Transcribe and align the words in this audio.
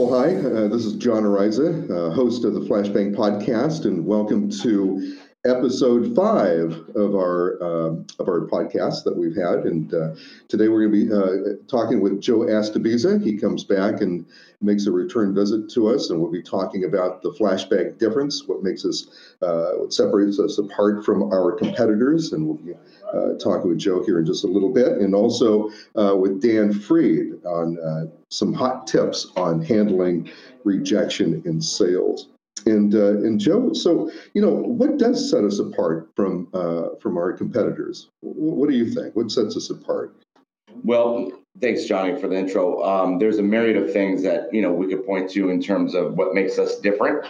Well, 0.00 0.18
hi, 0.18 0.34
uh, 0.34 0.66
this 0.68 0.86
is 0.86 0.94
John 0.94 1.24
Ariza, 1.24 1.90
uh, 1.90 2.14
host 2.14 2.46
of 2.46 2.54
the 2.54 2.60
FlashBanc 2.60 3.14
podcast, 3.14 3.84
and 3.84 4.06
welcome 4.06 4.48
to 4.62 5.18
episode 5.44 6.16
five 6.16 6.72
of 6.96 7.14
our 7.14 7.62
uh, 7.62 7.90
of 8.18 8.26
our 8.26 8.46
podcast 8.46 9.04
that 9.04 9.14
we've 9.14 9.36
had. 9.36 9.66
And 9.66 9.92
uh, 9.92 10.14
today 10.48 10.68
we're 10.68 10.88
going 10.88 10.92
to 10.92 11.06
be 11.06 11.12
uh, 11.12 11.56
talking 11.68 12.00
with 12.00 12.18
Joe 12.18 12.38
Astobiza. 12.38 13.22
He 13.22 13.36
comes 13.36 13.62
back 13.62 14.00
and 14.00 14.24
makes 14.62 14.86
a 14.86 14.90
return 14.90 15.34
visit 15.34 15.68
to 15.72 15.88
us, 15.88 16.08
and 16.08 16.18
we'll 16.18 16.32
be 16.32 16.42
talking 16.42 16.84
about 16.84 17.20
the 17.20 17.32
FlashBanc 17.32 17.98
difference, 17.98 18.48
what 18.48 18.62
makes 18.62 18.86
us, 18.86 19.06
uh, 19.42 19.72
what 19.72 19.92
separates 19.92 20.38
us 20.38 20.56
apart 20.56 21.04
from 21.04 21.24
our 21.24 21.52
competitors, 21.52 22.32
and 22.32 22.46
we'll 22.46 22.56
be 22.56 22.72
uh, 23.14 23.38
talking 23.38 23.68
with 23.68 23.78
Joe 23.78 24.02
here 24.04 24.18
in 24.18 24.26
just 24.26 24.44
a 24.44 24.48
little 24.48 24.72
bit, 24.72 24.98
and 24.98 25.14
also 25.14 25.70
uh, 25.96 26.14
with 26.16 26.40
Dan 26.40 26.72
Freed 26.72 27.44
on 27.44 27.78
some 28.30 28.52
hot 28.52 28.86
tips 28.86 29.32
on 29.36 29.60
handling 29.60 30.30
rejection 30.64 31.42
in 31.44 31.60
sales. 31.60 32.28
And 32.66 32.94
uh, 32.94 33.18
and 33.18 33.40
Joe, 33.40 33.72
so 33.72 34.10
you 34.34 34.42
know, 34.42 34.50
what 34.50 34.98
does 34.98 35.30
set 35.30 35.44
us 35.44 35.58
apart 35.58 36.10
from 36.14 36.48
uh, 36.52 36.96
from 37.00 37.16
our 37.16 37.32
competitors? 37.32 38.08
What 38.20 38.68
do 38.68 38.76
you 38.76 38.90
think? 38.90 39.16
What 39.16 39.30
sets 39.30 39.56
us 39.56 39.70
apart? 39.70 40.14
Well, 40.84 41.32
thanks, 41.60 41.84
Johnny, 41.84 42.20
for 42.20 42.28
the 42.28 42.36
intro. 42.36 42.82
Um, 42.82 43.18
there's 43.18 43.38
a 43.38 43.42
myriad 43.42 43.76
of 43.76 43.92
things 43.92 44.22
that 44.24 44.52
you 44.52 44.60
know 44.60 44.72
we 44.72 44.88
could 44.88 45.06
point 45.06 45.30
to 45.30 45.48
in 45.48 45.62
terms 45.62 45.94
of 45.94 46.14
what 46.14 46.34
makes 46.34 46.58
us 46.58 46.78
different. 46.80 47.24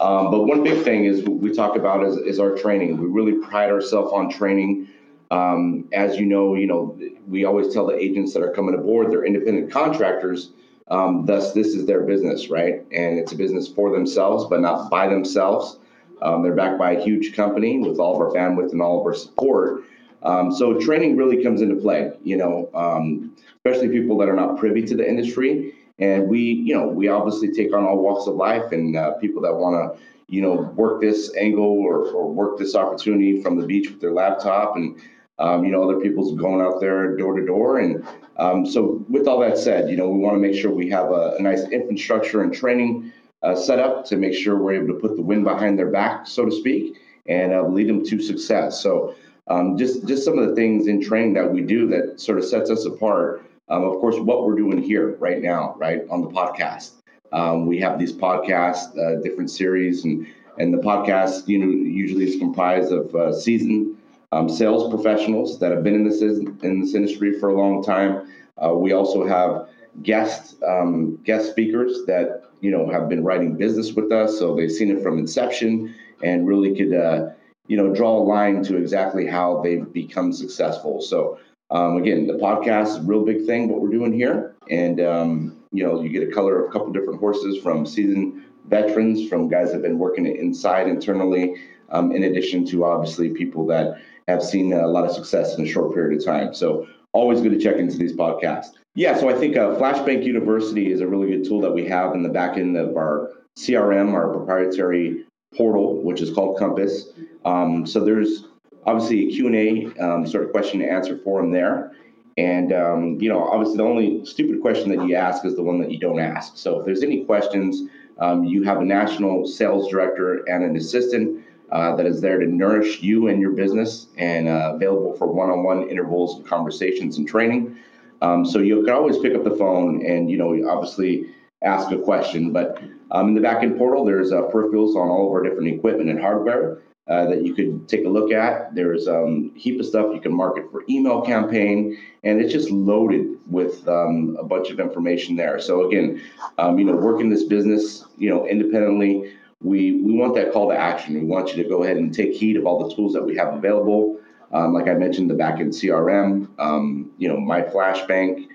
Um, 0.00 0.30
but 0.30 0.44
one 0.44 0.62
big 0.62 0.84
thing 0.84 1.04
is 1.04 1.24
we 1.24 1.52
talk 1.52 1.76
about 1.76 2.04
is, 2.04 2.16
is 2.18 2.38
our 2.38 2.54
training. 2.56 2.98
We 2.98 3.06
really 3.06 3.44
pride 3.46 3.70
ourselves 3.70 4.12
on 4.12 4.30
training. 4.30 4.88
Um, 5.30 5.88
as 5.92 6.16
you 6.18 6.26
know, 6.26 6.54
you 6.54 6.66
know, 6.66 6.98
we 7.26 7.44
always 7.44 7.72
tell 7.74 7.86
the 7.86 7.96
agents 7.96 8.32
that 8.34 8.42
are 8.42 8.52
coming 8.52 8.74
aboard, 8.74 9.10
they're 9.10 9.24
independent 9.24 9.72
contractors 9.72 10.50
um, 10.88 11.26
thus, 11.26 11.52
this 11.52 11.68
is 11.68 11.86
their 11.86 12.02
business, 12.02 12.48
right? 12.48 12.84
And 12.92 13.18
it's 13.18 13.32
a 13.32 13.36
business 13.36 13.66
for 13.66 13.90
themselves, 13.90 14.44
but 14.48 14.60
not 14.60 14.88
by 14.88 15.08
themselves. 15.08 15.78
Um, 16.22 16.42
they're 16.42 16.54
backed 16.54 16.78
by 16.78 16.92
a 16.92 17.02
huge 17.02 17.34
company 17.34 17.78
with 17.78 17.98
all 17.98 18.14
of 18.14 18.20
our 18.20 18.32
bandwidth 18.32 18.72
and 18.72 18.80
all 18.80 19.00
of 19.00 19.06
our 19.06 19.14
support. 19.14 19.82
Um, 20.22 20.52
so 20.52 20.78
training 20.78 21.16
really 21.16 21.42
comes 21.42 21.60
into 21.60 21.76
play, 21.76 22.12
you 22.22 22.36
know, 22.36 22.70
um, 22.74 23.36
especially 23.56 23.88
people 23.88 24.16
that 24.18 24.28
are 24.28 24.36
not 24.36 24.58
privy 24.58 24.82
to 24.82 24.96
the 24.96 25.06
industry. 25.06 25.74
And 25.98 26.28
we, 26.28 26.40
you 26.40 26.74
know, 26.74 26.86
we 26.86 27.08
obviously 27.08 27.52
take 27.52 27.74
on 27.74 27.84
all 27.84 27.98
walks 27.98 28.26
of 28.26 28.34
life 28.36 28.72
and 28.72 28.96
uh, 28.96 29.12
people 29.14 29.42
that 29.42 29.54
want 29.54 29.96
to, 29.96 30.02
you 30.28 30.40
know, 30.40 30.54
work 30.76 31.00
this 31.00 31.34
angle 31.36 31.64
or, 31.64 32.06
or 32.08 32.32
work 32.32 32.58
this 32.58 32.74
opportunity 32.74 33.42
from 33.42 33.58
the 33.58 33.66
beach 33.66 33.90
with 33.90 34.00
their 34.00 34.12
laptop 34.12 34.76
and 34.76 35.00
um, 35.38 35.64
you 35.64 35.70
know, 35.70 35.82
other 35.82 36.00
people's 36.00 36.34
going 36.34 36.60
out 36.60 36.80
there 36.80 37.16
door 37.16 37.38
to 37.38 37.44
door. 37.44 37.78
And 37.78 38.06
um, 38.38 38.66
so, 38.66 39.04
with 39.08 39.28
all 39.28 39.40
that 39.40 39.58
said, 39.58 39.90
you 39.90 39.96
know, 39.96 40.08
we 40.08 40.18
want 40.18 40.34
to 40.34 40.40
make 40.40 40.58
sure 40.58 40.70
we 40.70 40.88
have 40.90 41.10
a, 41.10 41.36
a 41.38 41.42
nice 41.42 41.62
infrastructure 41.68 42.42
and 42.42 42.52
training 42.52 43.12
uh, 43.42 43.54
set 43.54 43.78
up 43.78 44.04
to 44.06 44.16
make 44.16 44.34
sure 44.34 44.56
we're 44.56 44.74
able 44.74 44.88
to 44.88 45.00
put 45.00 45.16
the 45.16 45.22
wind 45.22 45.44
behind 45.44 45.78
their 45.78 45.90
back, 45.90 46.26
so 46.26 46.44
to 46.44 46.50
speak, 46.50 46.96
and 47.28 47.52
uh, 47.52 47.62
lead 47.62 47.88
them 47.88 48.04
to 48.04 48.20
success. 48.20 48.80
So, 48.80 49.14
um, 49.48 49.76
just 49.76 50.06
just 50.06 50.24
some 50.24 50.38
of 50.38 50.48
the 50.48 50.54
things 50.54 50.86
in 50.86 51.02
training 51.02 51.34
that 51.34 51.50
we 51.50 51.60
do 51.60 51.86
that 51.88 52.20
sort 52.20 52.38
of 52.38 52.44
sets 52.44 52.70
us 52.70 52.84
apart. 52.86 53.42
Um, 53.68 53.84
of 53.84 54.00
course, 54.00 54.16
what 54.18 54.46
we're 54.46 54.56
doing 54.56 54.82
here 54.82 55.16
right 55.16 55.42
now, 55.42 55.74
right 55.76 56.02
on 56.08 56.22
the 56.22 56.28
podcast. 56.28 56.92
Um, 57.32 57.66
we 57.66 57.80
have 57.80 57.98
these 57.98 58.12
podcasts, 58.12 58.96
uh, 58.96 59.20
different 59.20 59.50
series, 59.50 60.04
and 60.04 60.26
and 60.58 60.72
the 60.72 60.78
podcast, 60.78 61.46
you 61.46 61.58
know, 61.58 61.66
usually 61.66 62.26
is 62.26 62.38
comprised 62.38 62.90
of 62.90 63.14
uh, 63.14 63.32
season 63.32 63.98
um, 64.36 64.48
sales 64.48 64.90
professionals 64.92 65.58
that 65.58 65.72
have 65.72 65.82
been 65.82 65.94
in 65.94 66.04
this 66.08 66.20
in 66.20 66.80
this 66.80 66.94
industry 66.94 67.38
for 67.38 67.48
a 67.48 67.54
long 67.54 67.82
time. 67.82 68.28
Uh, 68.62 68.74
we 68.74 68.92
also 68.92 69.26
have 69.26 69.68
guest 70.02 70.56
um, 70.62 71.16
guest 71.24 71.50
speakers 71.50 72.04
that 72.06 72.42
you 72.60 72.70
know 72.70 72.88
have 72.88 73.08
been 73.08 73.24
writing 73.24 73.56
business 73.56 73.92
with 73.92 74.12
us, 74.12 74.38
so 74.38 74.54
they've 74.54 74.70
seen 74.70 74.90
it 74.90 75.02
from 75.02 75.18
inception 75.18 75.94
and 76.22 76.46
really 76.46 76.74
could 76.74 76.94
uh, 76.94 77.30
you 77.66 77.76
know 77.76 77.94
draw 77.94 78.18
a 78.18 78.24
line 78.24 78.62
to 78.64 78.76
exactly 78.76 79.26
how 79.26 79.60
they've 79.62 79.90
become 79.92 80.32
successful. 80.32 81.00
So 81.00 81.38
um, 81.70 81.96
again, 81.96 82.26
the 82.26 82.34
podcast 82.34 82.88
is 82.88 82.96
a 82.96 83.02
real 83.02 83.24
big 83.24 83.46
thing. 83.46 83.68
What 83.68 83.80
we're 83.80 83.90
doing 83.90 84.12
here, 84.12 84.54
and 84.70 85.00
um, 85.00 85.56
you 85.72 85.82
know 85.84 86.02
you 86.02 86.10
get 86.10 86.28
a 86.28 86.32
color 86.32 86.62
of 86.62 86.68
a 86.68 86.72
couple 86.72 86.92
different 86.92 87.20
horses 87.20 87.58
from 87.62 87.86
seasoned 87.86 88.44
veterans, 88.68 89.28
from 89.28 89.48
guys 89.48 89.68
that 89.68 89.74
have 89.74 89.82
been 89.82 89.98
working 89.98 90.26
inside 90.26 90.88
internally, 90.88 91.54
um, 91.90 92.10
in 92.10 92.24
addition 92.24 92.66
to 92.66 92.84
obviously 92.84 93.30
people 93.30 93.64
that 93.66 93.96
have 94.28 94.42
seen 94.42 94.72
a 94.72 94.86
lot 94.86 95.04
of 95.04 95.12
success 95.12 95.56
in 95.56 95.64
a 95.64 95.68
short 95.68 95.94
period 95.94 96.18
of 96.18 96.24
time. 96.24 96.52
So 96.54 96.86
always 97.12 97.40
good 97.40 97.52
to 97.52 97.58
check 97.58 97.76
into 97.76 97.96
these 97.96 98.12
podcasts. 98.12 98.72
Yeah, 98.94 99.16
so 99.16 99.28
I 99.28 99.34
think 99.34 99.56
uh, 99.56 99.76
FlashBanc 99.76 100.24
University 100.24 100.90
is 100.90 101.00
a 101.00 101.06
really 101.06 101.28
good 101.28 101.44
tool 101.44 101.60
that 101.60 101.72
we 101.72 101.86
have 101.86 102.14
in 102.14 102.22
the 102.22 102.28
back 102.28 102.56
end 102.56 102.76
of 102.76 102.96
our 102.96 103.30
CRM, 103.58 104.12
our 104.12 104.28
proprietary 104.32 105.24
portal, 105.54 106.02
which 106.02 106.20
is 106.20 106.32
called 106.32 106.58
Compass. 106.58 107.10
Um, 107.44 107.86
so 107.86 108.04
there's 108.04 108.44
obviously 108.84 109.28
a 109.28 109.30
Q&A 109.30 109.86
um, 110.02 110.26
sort 110.26 110.44
of 110.44 110.50
question 110.50 110.80
and 110.80 110.90
answer 110.90 111.18
forum 111.18 111.50
there. 111.50 111.92
And, 112.38 112.72
um, 112.72 113.18
you 113.20 113.28
know, 113.30 113.42
obviously 113.42 113.78
the 113.78 113.84
only 113.84 114.24
stupid 114.26 114.60
question 114.60 114.90
that 114.90 115.06
you 115.06 115.14
ask 115.14 115.44
is 115.44 115.56
the 115.56 115.62
one 115.62 115.80
that 115.80 115.90
you 115.90 115.98
don't 115.98 116.20
ask. 116.20 116.56
So 116.56 116.80
if 116.80 116.86
there's 116.86 117.02
any 117.02 117.24
questions, 117.24 117.88
um, 118.18 118.44
you 118.44 118.62
have 118.64 118.80
a 118.80 118.84
national 118.84 119.46
sales 119.46 119.90
director 119.90 120.44
and 120.48 120.62
an 120.62 120.76
assistant 120.76 121.44
uh, 121.72 121.96
that 121.96 122.06
is 122.06 122.20
there 122.20 122.38
to 122.38 122.46
nourish 122.46 123.02
you 123.02 123.28
and 123.28 123.40
your 123.40 123.52
business 123.52 124.06
and 124.16 124.48
uh, 124.48 124.72
available 124.74 125.14
for 125.14 125.26
one-on-one 125.26 125.88
intervals 125.88 126.38
of 126.38 126.46
conversations 126.46 127.18
and 127.18 127.26
training. 127.26 127.76
Um, 128.22 128.44
so 128.44 128.60
you 128.60 128.84
can 128.84 128.94
always 128.94 129.18
pick 129.18 129.34
up 129.34 129.44
the 129.44 129.56
phone 129.56 130.04
and 130.04 130.30
you 130.30 130.38
know 130.38 130.68
obviously 130.70 131.34
ask 131.62 131.90
a 131.90 131.98
question. 131.98 132.52
But 132.52 132.80
um, 133.10 133.28
in 133.28 133.34
the 133.34 133.40
backend 133.40 133.78
portal, 133.78 134.04
there's 134.04 134.32
uh, 134.32 134.42
peripherals 134.42 134.96
on 134.96 135.08
all 135.08 135.26
of 135.26 135.32
our 135.32 135.42
different 135.42 135.68
equipment 135.68 136.10
and 136.10 136.20
hardware 136.20 136.78
uh, 137.08 137.26
that 137.26 137.44
you 137.44 137.54
could 137.54 137.88
take 137.88 138.04
a 138.04 138.08
look 138.08 138.32
at. 138.32 138.74
There's 138.74 139.06
um, 139.06 139.52
a 139.54 139.58
heap 139.58 139.78
of 139.78 139.86
stuff 139.86 140.14
you 140.14 140.20
can 140.20 140.34
market 140.34 140.70
for 140.70 140.82
email 140.88 141.22
campaign, 141.22 141.96
and 142.24 142.40
it's 142.40 142.52
just 142.52 142.70
loaded 142.70 143.38
with 143.48 143.86
um, 143.88 144.36
a 144.40 144.44
bunch 144.44 144.70
of 144.70 144.80
information 144.80 145.36
there. 145.36 145.60
So 145.60 145.86
again, 145.86 146.22
um, 146.58 146.78
you 146.78 146.84
know, 146.84 146.96
working 146.96 147.30
this 147.30 147.44
business, 147.44 148.04
you 148.16 148.28
know, 148.30 148.46
independently 148.46 149.32
we 149.62 150.02
we 150.02 150.12
want 150.12 150.34
that 150.34 150.52
call 150.52 150.68
to 150.68 150.76
action. 150.76 151.14
We 151.14 151.24
want 151.24 151.54
you 151.54 151.62
to 151.62 151.68
go 151.68 151.82
ahead 151.82 151.96
and 151.96 152.12
take 152.12 152.34
heed 152.34 152.56
of 152.56 152.66
all 152.66 152.88
the 152.88 152.94
tools 152.94 153.12
that 153.14 153.22
we 153.22 153.36
have 153.36 153.54
available. 153.54 154.20
Um, 154.52 154.72
like 154.72 154.88
I 154.88 154.94
mentioned, 154.94 155.28
the 155.28 155.34
backend 155.34 155.68
CRM, 155.68 156.48
um, 156.58 157.10
you 157.18 157.28
know, 157.28 157.38
my 157.38 157.62
FlashBanc, 157.62 158.46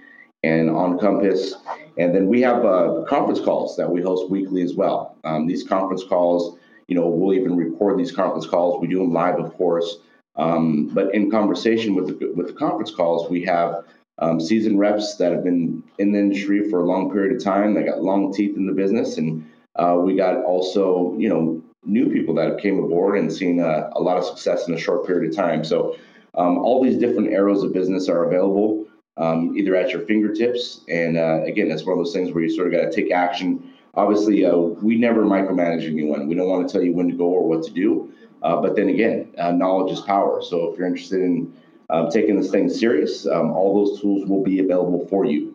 and 0.44 0.70
on 0.70 0.98
Compass, 1.00 1.56
and 1.98 2.16
then 2.16 2.28
we 2.28 2.42
have 2.42 2.66
uh, 2.66 3.04
conference 3.08 3.42
calls 3.42 3.76
that 3.78 3.90
we 3.90 4.02
host 4.02 4.30
weekly 4.30 4.62
as 4.62 4.74
well. 4.74 5.18
Um, 5.24 5.48
these 5.48 5.64
conference 5.68 6.04
calls, 6.04 6.58
you 6.88 6.96
know, 6.96 7.08
we'll 7.08 7.34
even 7.34 7.58
record 7.58 8.00
these 8.00 8.12
conference 8.12 8.48
calls. 8.48 8.82
We 8.82 8.88
do 8.88 9.00
them 9.00 9.12
live, 9.12 9.38
of 9.38 9.54
course, 9.56 9.98
um, 10.38 10.88
but 10.94 11.14
in 11.14 11.30
conversation 11.30 11.94
with 11.96 12.20
the 12.20 12.32
with 12.36 12.48
the 12.48 12.54
conference 12.54 12.92
calls, 12.92 13.30
we 13.30 13.44
have 13.44 13.84
um, 14.20 14.40
seasoned 14.40 14.80
reps 14.80 15.16
that 15.16 15.32
have 15.32 15.44
been 15.44 15.84
in 15.98 16.12
the 16.12 16.20
industry 16.20 16.70
for 16.70 16.80
a 16.80 16.86
long 16.86 17.12
period 17.12 17.36
of 17.36 17.44
time. 17.44 17.74
They 17.74 17.84
got 17.84 18.04
long 18.04 18.34
teeth 18.34 18.56
in 18.56 18.66
the 18.66 18.74
business 18.74 19.18
and 19.18 19.46
uh, 19.76 19.98
we 20.00 20.16
got 20.16 20.44
also, 20.44 21.16
you 21.18 21.30
know, 21.30 21.62
new 21.86 22.10
people 22.10 22.36
that 22.36 22.60
came 22.60 22.80
aboard 22.80 23.18
and 23.18 23.32
seen 23.32 23.60
a, 23.60 23.90
a 23.94 24.02
lot 24.02 24.18
of 24.18 24.26
success 24.26 24.68
in 24.68 24.74
a 24.74 24.78
short 24.78 25.06
period 25.08 25.30
of 25.30 25.36
time. 25.36 25.64
So 25.64 25.96
um, 26.36 26.60
all 26.60 26.84
these 26.84 26.98
different 26.98 27.34
arrows 27.34 27.64
of 27.64 27.74
business 27.74 28.08
are 28.08 28.26
available 28.26 28.86
um, 29.18 29.56
either 29.58 29.76
at 29.76 29.92
your 29.92 30.02
fingertips. 30.02 30.82
And 30.90 31.18
uh, 31.18 31.44
again, 31.44 31.70
that's 31.70 31.84
one 31.84 31.98
of 31.98 32.04
those 32.04 32.14
things 32.14 32.32
where 32.32 32.44
you 32.44 32.50
sort 32.50 32.68
of 32.68 32.74
got 32.74 32.92
to 32.92 32.96
take 32.96 33.12
action. 33.12 33.74
Obviously, 33.96 34.46
uh, 34.46 34.56
we 34.56 34.96
never 34.98 35.24
micromanage 35.24 35.86
anyone. 35.86 36.28
We 36.28 36.36
don't 36.36 36.48
want 36.48 36.68
to 36.68 36.72
tell 36.72 36.84
you 36.84 36.94
when 36.94 37.10
to 37.10 37.16
go 37.16 37.26
or 37.26 37.48
what 37.48 37.64
to 37.64 37.72
do. 37.72 38.14
Uh, 38.42 38.62
but 38.62 38.76
then 38.76 38.90
again, 38.90 39.34
uh, 39.38 39.52
knowledge 39.52 39.92
is 39.92 40.02
power. 40.02 40.42
So 40.42 40.72
if 40.72 40.78
you're 40.78 40.88
interested 40.88 41.22
in 41.22 41.54
um, 41.90 42.10
taking 42.10 42.40
this 42.40 42.50
thing 42.50 42.70
serious, 42.70 43.28
um, 43.28 43.52
all 43.52 43.76
those 43.76 44.02
tools 44.02 44.28
will 44.28 44.44
be 44.44 44.60
available 44.60 45.06
for 45.08 45.26
you 45.26 45.51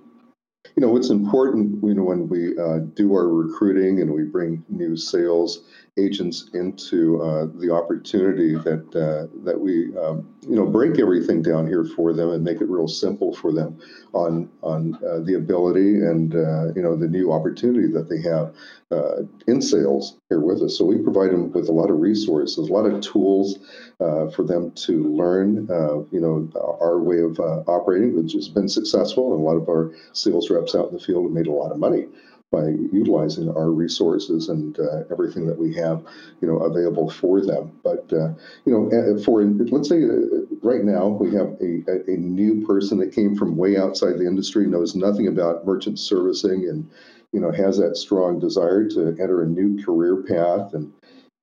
you 0.74 0.80
know 0.80 0.88
what's 0.88 1.10
important 1.10 1.82
you 1.84 1.94
know 1.94 2.02
when 2.02 2.28
we 2.28 2.58
uh, 2.58 2.78
do 2.94 3.12
our 3.14 3.28
recruiting 3.28 4.00
and 4.00 4.12
we 4.12 4.22
bring 4.22 4.64
new 4.68 4.96
sales 4.96 5.62
agents 5.98 6.50
into 6.52 7.22
uh, 7.22 7.46
the 7.54 7.70
opportunity 7.72 8.54
that 8.54 8.84
uh, 8.94 9.26
that 9.44 9.58
we 9.58 9.96
um, 9.96 10.28
you 10.42 10.54
know 10.54 10.66
break 10.66 10.98
everything 10.98 11.40
down 11.40 11.66
here 11.66 11.84
for 11.84 12.12
them 12.12 12.30
and 12.30 12.44
make 12.44 12.60
it 12.60 12.68
real 12.68 12.86
simple 12.86 13.34
for 13.34 13.50
them 13.50 13.78
on 14.12 14.48
on 14.62 14.94
uh, 14.96 15.20
the 15.20 15.34
ability 15.34 15.96
and 16.00 16.34
uh, 16.34 16.66
you 16.74 16.82
know 16.82 16.96
the 16.96 17.08
new 17.08 17.32
opportunity 17.32 17.88
that 17.88 18.10
they 18.10 18.20
have 18.20 18.54
uh, 18.90 19.22
in 19.46 19.62
sales 19.62 20.18
here 20.28 20.40
with 20.40 20.62
us. 20.62 20.76
So 20.76 20.84
we 20.84 20.98
provide 20.98 21.30
them 21.30 21.50
with 21.50 21.68
a 21.70 21.72
lot 21.72 21.90
of 21.90 21.98
resources, 21.98 22.68
a 22.68 22.72
lot 22.72 22.84
of 22.84 23.00
tools 23.00 23.58
uh, 23.98 24.28
for 24.30 24.44
them 24.44 24.72
to 24.72 25.04
learn. 25.16 25.66
you 26.12 26.20
know 26.20 26.50
our 26.80 26.98
way 26.98 27.20
of 27.20 27.40
operating, 27.68 28.14
which 28.16 28.34
has 28.34 28.48
been 28.48 28.68
successful, 28.68 29.32
and 29.32 29.40
a 29.40 29.44
lot 29.44 29.56
of 29.56 29.68
our 29.68 29.92
sales 30.12 30.50
reps 30.50 30.74
out 30.74 30.88
in 30.88 30.94
the 30.94 31.00
field 31.00 31.24
have 31.24 31.32
made 31.32 31.46
a 31.46 31.52
lot 31.52 31.72
of 31.72 31.78
money 31.78 32.06
by 32.52 32.68
utilizing 32.92 33.48
our 33.50 33.70
resources 33.70 34.48
and 34.48 34.78
uh, 34.78 35.02
everything 35.10 35.46
that 35.46 35.58
we 35.58 35.74
have, 35.74 36.04
you 36.40 36.46
know, 36.46 36.58
available 36.58 37.10
for 37.10 37.40
them. 37.40 37.72
But 37.82 38.10
uh, 38.12 38.34
you 38.64 38.72
know, 38.72 39.18
for 39.22 39.42
let's 39.42 39.88
say 39.88 40.04
uh, 40.04 40.46
right 40.62 40.84
now 40.84 41.08
we 41.08 41.34
have 41.34 41.56
a, 41.60 42.12
a 42.12 42.16
new 42.16 42.64
person 42.66 42.98
that 42.98 43.12
came 43.12 43.34
from 43.36 43.56
way 43.56 43.76
outside 43.76 44.18
the 44.18 44.26
industry, 44.26 44.66
knows 44.66 44.94
nothing 44.94 45.26
about 45.26 45.66
merchant 45.66 45.98
servicing 45.98 46.68
and 46.68 46.88
you 47.32 47.40
know 47.40 47.50
has 47.50 47.78
that 47.78 47.96
strong 47.96 48.38
desire 48.38 48.88
to 48.88 49.16
enter 49.20 49.42
a 49.42 49.46
new 49.46 49.82
career 49.84 50.22
path 50.22 50.72
and 50.74 50.92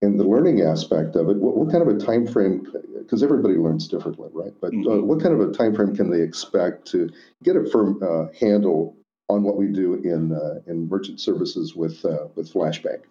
and 0.02 0.20
the 0.20 0.24
learning 0.24 0.62
aspect 0.62 1.16
of 1.16 1.30
it, 1.30 1.38
what, 1.38 1.56
what 1.56 1.72
kind 1.72 1.82
of 1.82 1.96
a 1.96 1.98
time 1.98 2.28
frame? 2.28 2.68
Because 3.00 3.24
everybody 3.24 3.56
learns 3.56 3.88
differently, 3.88 4.30
right? 4.34 4.54
But 4.60 4.68
uh, 4.68 4.72
mm-hmm. 4.72 5.08
what 5.08 5.22
kind 5.22 5.34
of 5.34 5.50
a 5.50 5.54
time 5.54 5.74
frame 5.74 5.96
can 5.96 6.10
they 6.10 6.22
expect 6.22 6.88
to 6.88 7.10
get 7.42 7.56
a 7.56 7.66
firm 7.70 8.02
uh, 8.04 8.26
handle 8.38 8.98
on 9.30 9.44
what 9.44 9.58
we 9.58 9.68
do 9.68 9.96
in 9.96 10.34
uh, 10.34 10.60
in 10.68 10.88
merchant 10.88 11.20
services 11.20 11.76
with 11.76 12.04
uh, 12.06 12.28
with 12.36 12.52
FlashBanc? 12.52 13.02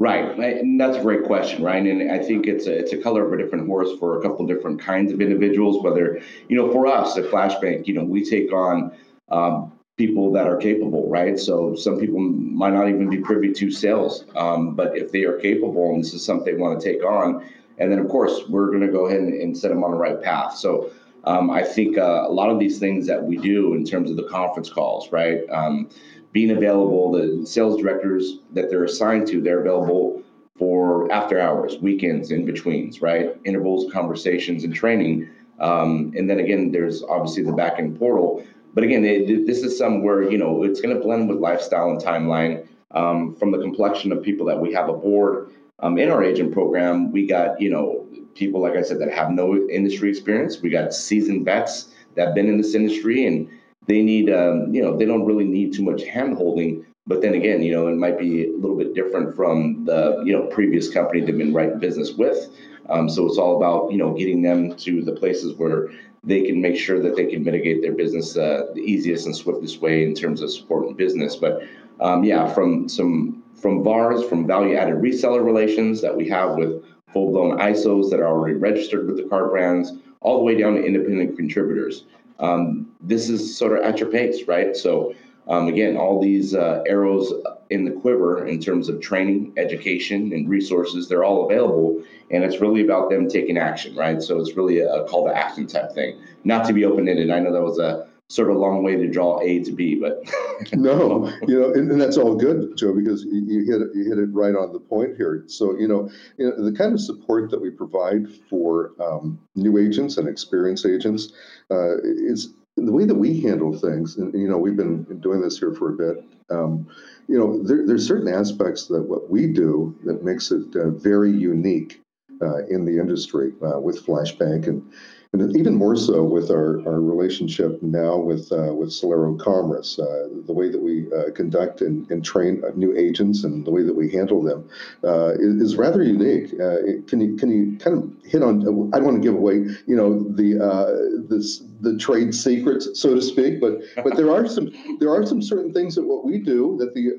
Right, 0.00 0.38
and 0.38 0.80
that's 0.80 0.96
a 0.96 1.02
great 1.02 1.24
question, 1.24 1.62
right? 1.62 1.84
And 1.84 2.10
I 2.10 2.18
think 2.18 2.46
it's 2.46 2.66
a 2.66 2.78
it's 2.78 2.92
a 2.92 2.98
color 2.98 3.26
of 3.26 3.32
a 3.32 3.42
different 3.42 3.66
horse 3.66 3.90
for 3.98 4.18
a 4.18 4.22
couple 4.22 4.46
different 4.46 4.80
kinds 4.80 5.12
of 5.12 5.20
individuals. 5.20 5.82
Whether 5.82 6.20
you 6.48 6.56
know, 6.56 6.70
for 6.72 6.86
us 6.86 7.16
at 7.16 7.24
FlashBanc, 7.24 7.86
you 7.86 7.94
know, 7.94 8.04
we 8.04 8.24
take 8.24 8.52
on 8.52 8.92
um, 9.30 9.72
people 9.96 10.32
that 10.32 10.46
are 10.46 10.56
capable, 10.56 11.08
right? 11.08 11.38
So 11.38 11.74
some 11.74 11.98
people 11.98 12.20
might 12.20 12.72
not 12.72 12.88
even 12.88 13.10
be 13.10 13.18
privy 13.18 13.52
to 13.52 13.70
sales, 13.70 14.24
um, 14.36 14.74
but 14.74 14.96
if 14.96 15.10
they 15.10 15.24
are 15.24 15.38
capable 15.38 15.90
and 15.90 16.02
this 16.02 16.14
is 16.14 16.24
something 16.24 16.54
they 16.54 16.60
want 16.60 16.80
to 16.80 16.92
take 16.92 17.04
on, 17.04 17.44
and 17.78 17.90
then 17.90 17.98
of 17.98 18.08
course 18.08 18.42
we're 18.48 18.68
going 18.68 18.80
to 18.80 18.88
go 18.88 19.06
ahead 19.06 19.20
and, 19.20 19.34
and, 19.34 19.58
set 19.58 19.68
them 19.68 19.84
on 19.84 19.90
the 19.90 19.96
right 19.96 20.22
path. 20.22 20.56
So 20.56 20.90
um, 21.24 21.50
I 21.50 21.62
think 21.62 21.98
uh, 21.98 22.24
a 22.26 22.32
lot 22.32 22.50
of 22.50 22.58
these 22.58 22.78
things 22.78 23.06
that 23.06 23.22
we 23.22 23.36
do 23.36 23.74
in 23.74 23.84
terms 23.84 24.10
of 24.10 24.16
the 24.16 24.24
conference 24.24 24.70
calls, 24.70 25.12
right? 25.12 25.40
Um, 25.50 25.88
being 26.32 26.50
available, 26.50 27.12
the 27.12 27.46
sales 27.46 27.80
directors 27.80 28.38
that 28.52 28.70
they're 28.70 28.84
assigned 28.84 29.26
to, 29.28 29.40
they're 29.40 29.60
available 29.60 30.22
for 30.56 31.10
after 31.12 31.40
hours, 31.40 31.78
weekends, 31.78 32.30
in 32.30 32.44
betweens, 32.44 33.00
right? 33.00 33.36
Intervals, 33.44 33.92
conversations, 33.92 34.64
and 34.64 34.74
training. 34.74 35.28
Um, 35.60 36.12
and 36.16 36.28
then 36.28 36.40
again, 36.40 36.70
there's 36.70 37.02
obviously 37.02 37.42
the 37.42 37.52
back 37.52 37.78
end 37.78 37.98
portal 37.98 38.44
but 38.78 38.84
again, 38.84 39.04
it, 39.04 39.44
this 39.44 39.64
is 39.64 39.76
somewhere, 39.76 40.30
you 40.30 40.38
know, 40.38 40.62
it's 40.62 40.80
going 40.80 40.94
to 40.94 41.02
blend 41.02 41.28
with 41.28 41.38
lifestyle 41.38 41.90
and 41.90 42.00
timeline. 42.00 42.64
Um, 42.92 43.34
from 43.34 43.50
the 43.50 43.58
complexion 43.58 44.12
of 44.12 44.22
people 44.22 44.46
that 44.46 44.58
we 44.58 44.72
have 44.72 44.88
aboard 44.88 45.50
um, 45.80 45.98
in 45.98 46.10
our 46.10 46.22
agent 46.22 46.52
program, 46.52 47.12
we 47.12 47.26
got, 47.26 47.60
you 47.60 47.70
know, 47.70 48.06
people, 48.34 48.60
like 48.60 48.76
I 48.76 48.82
said, 48.82 49.00
that 49.00 49.12
have 49.12 49.30
no 49.30 49.56
industry 49.68 50.10
experience. 50.10 50.60
We 50.60 50.70
got 50.70 50.92
seasoned 50.92 51.44
vets 51.44 51.90
that 52.14 52.26
have 52.26 52.34
been 52.34 52.48
in 52.48 52.58
this 52.58 52.74
industry 52.74 53.26
and 53.26 53.48
they 53.86 54.02
need, 54.02 54.30
um, 54.30 54.72
you 54.74 54.82
know, 54.82 54.96
they 54.96 55.04
don't 55.04 55.24
really 55.24 55.44
need 55.44 55.72
too 55.72 55.82
much 55.82 56.04
hand 56.04 56.36
holding. 56.36 56.84
But 57.06 57.22
then 57.22 57.34
again, 57.34 57.62
you 57.62 57.72
know, 57.72 57.88
it 57.88 57.96
might 57.96 58.18
be 58.18 58.46
a 58.46 58.56
little 58.56 58.76
bit 58.76 58.94
different 58.94 59.34
from 59.34 59.84
the, 59.86 60.22
you 60.24 60.32
know, 60.32 60.42
previous 60.46 60.90
company 60.90 61.20
they've 61.20 61.36
been 61.36 61.54
writing 61.54 61.78
business 61.78 62.12
with. 62.12 62.48
Um, 62.90 63.08
so 63.08 63.26
it's 63.26 63.38
all 63.38 63.56
about, 63.56 63.90
you 63.90 63.98
know, 63.98 64.14
getting 64.14 64.42
them 64.42 64.74
to 64.76 65.02
the 65.02 65.12
places 65.12 65.56
where 65.56 65.88
they 66.24 66.42
can 66.42 66.60
make 66.60 66.76
sure 66.76 67.00
that 67.00 67.16
they 67.16 67.26
can 67.26 67.42
mitigate 67.44 67.82
their 67.82 67.92
business 67.92 68.36
uh, 68.36 68.66
the 68.74 68.80
easiest 68.80 69.26
and 69.26 69.34
swiftest 69.34 69.80
way 69.80 70.04
in 70.04 70.14
terms 70.14 70.42
of 70.42 70.50
supporting 70.50 70.94
business. 70.94 71.36
But 71.36 71.62
um, 72.00 72.24
yeah, 72.24 72.52
from 72.52 72.88
some 72.88 73.42
from 73.54 73.82
VARs, 73.82 74.24
from 74.24 74.46
value-added 74.46 74.96
reseller 74.96 75.44
relations 75.44 76.00
that 76.00 76.16
we 76.16 76.28
have 76.28 76.54
with 76.56 76.84
full-blown 77.12 77.58
ISOs 77.58 78.08
that 78.10 78.20
are 78.20 78.28
already 78.28 78.54
registered 78.54 79.06
with 79.06 79.16
the 79.16 79.24
car 79.24 79.48
brands, 79.48 79.94
all 80.20 80.38
the 80.38 80.44
way 80.44 80.56
down 80.56 80.74
to 80.74 80.84
independent 80.84 81.36
contributors. 81.36 82.04
Um, 82.38 82.88
this 83.00 83.28
is 83.28 83.56
sort 83.56 83.76
of 83.76 83.84
at 83.84 83.98
your 83.98 84.10
pace, 84.10 84.46
right? 84.46 84.76
So 84.76 85.12
um, 85.48 85.66
again, 85.66 85.96
all 85.96 86.20
these 86.20 86.54
uh, 86.54 86.84
arrows 86.86 87.32
in 87.70 87.84
the 87.84 87.90
quiver 87.90 88.46
in 88.46 88.60
terms 88.60 88.88
of 88.88 89.00
training, 89.00 89.52
education, 89.56 90.32
and 90.32 90.48
resources, 90.48 91.08
they're 91.08 91.24
all 91.24 91.44
available. 91.44 92.02
And 92.30 92.44
it's 92.44 92.60
really 92.60 92.82
about 92.82 93.10
them 93.10 93.28
taking 93.28 93.58
action, 93.58 93.94
right? 93.96 94.22
So 94.22 94.38
it's 94.38 94.56
really 94.56 94.80
a, 94.80 95.04
call 95.04 95.26
to 95.26 95.36
action 95.36 95.66
type 95.66 95.92
thing, 95.92 96.20
not 96.44 96.66
to 96.66 96.72
be 96.72 96.84
open 96.84 97.08
ended. 97.08 97.30
I 97.30 97.40
know 97.40 97.52
that 97.52 97.62
was 97.62 97.78
a 97.78 98.08
sort 98.28 98.50
of 98.50 98.58
long 98.58 98.82
way 98.82 98.94
to 98.94 99.08
draw 99.08 99.40
A 99.40 99.62
to 99.64 99.72
B, 99.72 99.94
but 99.94 100.22
no, 100.74 101.32
you 101.46 101.58
know, 101.58 101.72
and, 101.72 101.90
and, 101.90 102.00
that's 102.00 102.18
all 102.18 102.34
good, 102.34 102.76
Joe, 102.76 102.92
because 102.92 103.24
you, 103.24 103.64
hit 103.64 103.80
it, 103.80 103.88
you 103.94 104.04
hit 104.04 104.18
it 104.18 104.28
right 104.32 104.54
on 104.54 104.72
the 104.74 104.80
point 104.80 105.16
here. 105.16 105.44
So 105.46 105.78
you 105.78 105.88
know, 105.88 106.10
you 106.36 106.50
know 106.50 106.62
the 106.62 106.76
kind 106.76 106.92
of 106.92 107.00
support 107.00 107.50
that 107.50 107.60
we 107.60 107.70
provide 107.70 108.28
for 108.50 108.92
um, 109.00 109.38
new 109.54 109.78
agents 109.78 110.18
and 110.18 110.28
experienced 110.28 110.84
agents 110.84 111.32
uh, 111.70 111.96
is 112.02 112.50
the 112.84 112.92
way 112.92 113.04
that 113.04 113.14
we 113.14 113.40
handle 113.40 113.76
things, 113.76 114.16
and 114.16 114.32
you 114.34 114.48
know, 114.48 114.58
we've 114.58 114.76
been 114.76 115.04
doing 115.20 115.40
this 115.40 115.58
here 115.58 115.74
for 115.74 115.90
a 115.90 115.96
bit. 115.96 116.24
Um, 116.50 116.88
you 117.28 117.38
know, 117.38 117.62
there, 117.62 117.86
there's 117.86 118.06
certain 118.06 118.32
aspects 118.32 118.86
that 118.86 119.02
what 119.02 119.30
we 119.30 119.46
do 119.46 119.96
that 120.04 120.24
makes 120.24 120.50
it 120.50 120.74
uh, 120.76 120.90
very 120.90 121.30
unique 121.30 122.00
uh, 122.40 122.64
in 122.66 122.84
the 122.84 122.98
industry 122.98 123.52
uh, 123.62 123.78
with 123.78 124.04
FlashBanc, 124.04 124.66
and 124.66 124.92
and 125.32 125.56
even 125.56 125.74
more 125.74 125.94
so 125.94 126.24
with 126.24 126.50
our, 126.50 126.80
our 126.88 127.00
relationship 127.00 127.82
now 127.82 128.16
with 128.16 128.50
uh, 128.50 128.72
with 128.72 128.88
Celero 128.88 129.38
Commerce, 129.38 129.98
uh, 129.98 130.28
the 130.46 130.52
way 130.52 130.70
that 130.70 130.80
we 130.80 131.06
uh, 131.12 131.30
conduct 131.32 131.82
and, 131.82 132.10
and 132.10 132.24
train 132.24 132.62
new 132.76 132.96
agents 132.96 133.44
and 133.44 133.66
the 133.66 133.70
way 133.70 133.82
that 133.82 133.94
we 133.94 134.10
handle 134.10 134.42
them 134.42 134.68
uh, 135.04 135.34
is, 135.34 135.60
is, 135.60 135.76
rather 135.76 136.02
unique. 136.02 136.54
Uh, 136.54 137.02
can 137.06 137.20
you 137.20 137.36
can 137.36 137.50
you 137.50 137.76
kind 137.78 137.98
of 137.98 138.30
hit 138.30 138.42
on? 138.42 138.62
I 138.94 138.96
don't 138.98 139.04
want 139.04 139.22
to 139.22 139.28
give 139.28 139.34
away, 139.34 139.56
you 139.86 139.96
know, 139.96 140.18
the 140.18 140.64
uh, 140.64 141.28
this 141.28 141.62
the 141.80 141.98
trade 141.98 142.34
secrets, 142.34 142.88
so 142.94 143.14
to 143.14 143.20
speak, 143.20 143.60
but 143.60 143.80
but 144.02 144.16
there 144.16 144.30
are 144.30 144.48
some 144.48 144.70
there 144.98 145.10
are 145.10 145.26
some 145.26 145.42
certain 145.42 145.74
things 145.74 145.94
that 145.96 146.04
what 146.04 146.24
we 146.24 146.38
do 146.38 146.76
that 146.78 146.94
the 146.94 147.18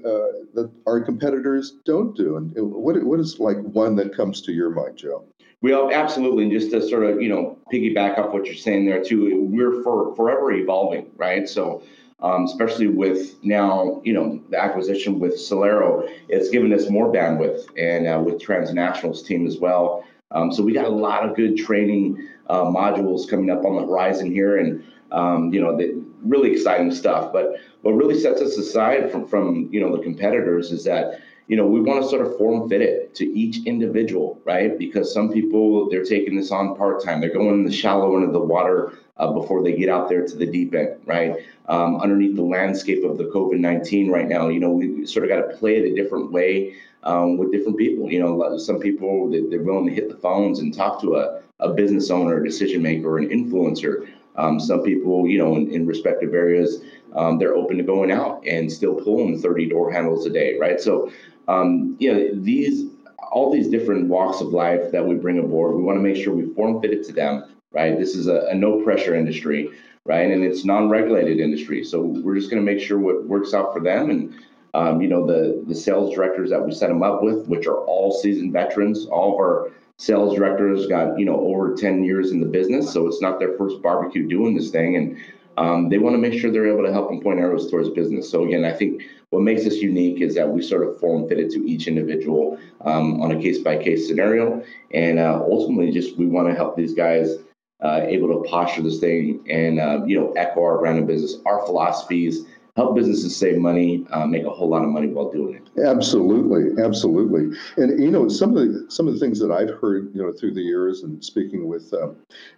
that 0.56 0.72
our 0.88 1.00
competitors 1.00 1.76
don't 1.86 2.18
do. 2.18 2.38
And 2.38 2.52
what 2.56 3.02
what 3.04 3.20
is 3.20 3.40
like 3.40 3.58
one 3.58 3.96
that 3.98 4.16
comes 4.16 4.42
to 4.42 4.52
your 4.52 4.72
mind, 4.72 4.98
Joe? 4.98 5.26
Well, 5.62 5.92
absolutely. 5.92 6.44
And 6.44 6.52
just 6.52 6.72
to 6.72 6.88
sort 6.88 7.04
of, 7.04 7.22
you 7.22 7.28
know, 7.28 7.58
piggyback 7.72 8.18
up 8.18 8.34
what 8.34 8.46
you're 8.46 8.56
saying 8.56 8.86
there 8.86 9.04
too, 9.04 9.44
we're 9.44 9.84
for, 9.84 10.16
forever 10.16 10.52
evolving, 10.54 11.12
right? 11.18 11.50
So, 11.50 11.84
um, 12.22 12.46
especially 12.46 12.88
with 12.88 13.36
now, 13.44 14.02
you 14.06 14.14
know, 14.14 14.42
the 14.50 14.58
acquisition 14.58 15.20
with 15.20 15.34
Celero, 15.34 16.10
it's 16.30 16.50
given 16.50 16.74
us 16.74 16.90
more 16.90 17.12
bandwidth 17.12 17.66
and 17.78 18.08
uh, 18.08 18.22
with 18.22 18.42
Transnational's 18.42 19.22
team 19.24 19.46
as 19.46 19.58
well. 19.58 20.06
Um, 20.32 20.52
so 20.52 20.64
we 20.64 20.74
got 20.74 20.86
a 20.86 20.90
lot 20.90 21.28
of 21.28 21.36
good 21.36 21.58
training 21.58 22.30
uh, 22.48 22.64
modules 22.64 23.30
coming 23.30 23.50
up 23.50 23.66
on 23.66 23.76
the 23.76 23.86
horizon 23.86 24.32
here 24.32 24.58
and, 24.58 24.84
um, 25.12 25.52
you 25.54 25.60
know, 25.60 25.76
the, 25.76 26.02
really 26.22 26.52
exciting 26.52 26.92
stuff. 26.92 27.34
But 27.34 27.56
what 27.82 27.94
really 27.94 28.20
sets 28.20 28.42
us 28.42 28.58
aside 28.58 29.12
from, 29.12 29.28
from, 29.28 29.70
you 29.72 29.80
know, 29.80 29.96
the 29.96 30.04
competitors 30.04 30.72
is 30.72 30.84
that, 30.86 31.22
you 31.50 31.58
know, 31.58 31.66
we 31.66 31.82
want 31.82 32.04
to 32.04 32.08
sort 32.08 32.26
of 32.26 32.38
form 32.38 32.70
fit 32.70 32.82
it 32.82 33.16
to 33.16 33.26
each 33.26 33.66
individual, 33.66 34.40
right? 34.46 34.78
Because 34.78 35.12
some 35.12 35.34
people 35.34 35.90
they're 35.90 36.06
taking 36.06 36.36
this 36.38 36.52
on 36.52 36.76
part 36.76 37.04
time. 37.04 37.20
They're 37.20 37.34
going 37.34 37.56
in 37.56 37.66
the 37.66 37.72
shallow 37.72 38.16
end 38.16 38.24
of 38.24 38.34
the 38.34 38.40
water 38.40 38.94
uh, 39.18 39.34
before 39.34 39.64
they 39.64 39.74
get 39.74 39.90
out 39.90 40.08
there 40.08 40.26
to 40.26 40.36
the 40.36 40.46
deep 40.46 40.76
end, 40.76 41.02
right? 41.06 41.38
Um, 41.68 41.98
underneath 41.98 42.36
the 42.36 42.44
landscape 42.44 43.04
of 43.04 43.18
the 43.18 43.26
COVID 43.26 43.60
nineteen 43.60 44.12
right 44.12 44.28
now, 44.28 44.48
you 44.48 44.60
know, 44.60 44.72
we 44.72 45.06
sort 45.08 45.26
of 45.26 45.30
got 45.30 45.50
to 45.50 45.58
play 45.58 45.78
it 45.78 45.92
a 45.92 45.96
different 45.96 46.32
way 46.32 46.76
um, 47.04 47.38
with 47.38 47.52
different 47.52 47.80
people. 47.80 48.12
You 48.12 48.20
know, 48.20 48.58
some 48.60 48.80
people 48.80 49.30
they're 49.32 49.64
willing 49.64 49.88
to 49.88 49.94
hit 49.94 50.08
the 50.08 50.18
phones 50.18 50.60
and 50.60 50.72
talk 50.72 51.02
to 51.02 51.16
a, 51.16 51.42
a 51.60 51.74
business 51.74 52.12
owner, 52.12 52.38
a 52.38 52.46
decision 52.46 52.84
maker, 52.84 53.18
an 53.18 53.30
influencer. 53.30 54.08
Um, 54.40 54.60
some 54.60 54.84
people, 54.84 55.28
you 55.28 55.38
know, 55.38 55.56
in, 55.56 55.70
in 55.72 55.86
respective 55.86 56.34
areas, 56.34 56.82
um, 57.14 57.38
they're 57.38 57.56
open 57.56 57.78
to 57.78 57.84
going 57.84 58.12
out 58.12 58.44
and 58.48 58.72
still 58.72 58.96
pulling 58.96 59.40
30 59.40 59.70
door 59.70 59.92
handles 59.92 60.26
a 60.26 60.30
day, 60.30 60.58
right? 60.58 60.80
So 60.80 61.12
um, 61.50 61.98
you 62.00 62.14
know, 62.14 62.30
these 62.42 62.86
all 63.32 63.52
these 63.52 63.68
different 63.68 64.08
walks 64.08 64.40
of 64.40 64.48
life 64.48 64.92
that 64.92 65.06
we 65.06 65.16
bring 65.16 65.40
aboard, 65.40 65.76
we 65.76 65.84
want 65.84 65.98
to 65.98 66.02
make 66.02 66.16
sure 66.16 66.34
we 66.34 66.54
form 66.54 66.82
fit 66.82 66.92
it 66.92 67.06
to 67.06 67.14
them, 67.14 67.44
right? 67.72 67.98
This 67.98 68.16
is 68.16 68.28
a, 68.28 68.48
a 68.50 68.56
no 68.56 68.82
pressure 68.84 69.16
industry, 69.16 69.70
right? 70.06 70.32
And 70.32 70.44
it's 70.44 70.66
non-regulated 70.66 71.40
industry. 71.40 71.84
So 71.84 72.02
we're 72.02 72.36
just 72.36 72.50
going 72.50 72.64
to 72.64 72.72
make 72.72 72.82
sure 72.82 72.98
what 72.98 73.26
works 73.26 73.54
out 73.54 73.74
for 73.74 73.82
them. 73.82 74.10
And, 74.10 74.34
um, 74.74 75.02
you 75.02 75.08
know, 75.08 75.28
the, 75.28 75.64
the 75.68 75.76
sales 75.76 76.16
directors 76.16 76.50
that 76.50 76.66
we 76.66 76.72
set 76.72 76.90
them 76.90 77.04
up 77.04 77.22
with, 77.22 77.48
which 77.48 77.68
are 77.68 77.78
all 77.78 78.12
seasoned 78.12 78.54
veterans, 78.54 79.06
all 79.06 79.34
of 79.34 79.40
our 79.40 79.72
sales 80.00 80.36
directors 80.36 80.88
got, 80.88 81.20
you 81.20 81.26
know, 81.26 81.40
over 81.42 81.76
10 81.76 82.04
years 82.06 82.32
in 82.32 82.40
the 82.40 82.46
business. 82.46 82.92
So 82.92 83.06
it's 83.06 83.22
not 83.22 83.38
their 83.38 83.58
first 83.58 83.82
barbecue 83.82 84.28
doing 84.28 84.56
this 84.56 84.72
thing. 84.72 84.96
And 84.96 85.18
um, 85.58 85.90
they 85.90 85.98
want 85.98 86.14
to 86.14 86.18
make 86.18 86.40
sure 86.40 86.52
they're 86.52 86.72
able 86.72 86.86
to 86.86 86.94
help 86.94 87.10
them 87.10 87.22
point 87.22 87.40
arrows 87.40 87.70
towards 87.70 87.90
business. 87.90 88.30
So 88.30 88.46
again, 88.46 88.64
I 88.64 88.72
think 88.72 89.04
what 89.32 89.42
makes 89.42 89.68
us 89.68 89.76
unique 89.76 90.22
is 90.22 90.34
that 90.36 90.50
we 90.50 90.62
sort 90.62 90.88
of 90.88 90.98
form 91.02 91.28
fit 91.28 91.38
it 91.38 91.52
to 91.52 91.70
each 91.70 91.88
individual 91.88 92.58
um, 92.82 93.22
on 93.22 93.32
a 93.32 93.42
case 93.42 93.60
by 93.60 93.78
case 93.78 94.08
scenario, 94.08 94.64
and 94.94 95.20
uh, 95.20 95.44
ultimately, 95.44 95.92
just 95.92 96.18
we 96.18 96.26
want 96.26 96.48
to 96.48 96.56
help 96.56 96.78
these 96.78 96.94
guys 96.94 97.36
uh, 97.84 98.02
able 98.06 98.30
to 98.30 98.50
posture 98.50 98.82
this 98.82 99.00
thing 99.00 99.46
and 99.50 99.80
uh, 99.80 100.04
you 100.06 100.20
know 100.20 100.32
echo 100.34 100.64
our 100.64 100.80
brand 100.80 100.98
of 100.98 101.08
business, 101.08 101.36
our 101.46 101.64
philosophies, 101.66 102.46
help 102.76 102.96
businesses 102.96 103.36
save 103.36 103.58
money, 103.58 104.06
uh, 104.12 104.26
make 104.26 104.46
a 104.46 104.50
whole 104.50 104.70
lot 104.70 104.84
of 104.84 104.90
money 104.90 105.08
while 105.08 105.32
doing 105.32 105.56
it. 105.56 105.84
Absolutely, 105.84 106.82
absolutely. 106.84 107.58
And 107.78 108.02
you 108.02 108.12
know, 108.12 108.28
some 108.28 108.56
of 108.56 108.56
the 108.56 108.86
some 108.90 109.08
of 109.08 109.14
the 109.14 109.20
things 109.20 109.40
that 109.40 109.52
I've 109.52 109.80
heard, 109.80 110.12
you 110.14 110.22
know, 110.22 110.32
through 110.32 110.54
the 110.54 110.62
years 110.62 111.04
and 111.04 111.24
speaking 111.24 111.68
with 111.68 111.94
uh, 111.94 112.10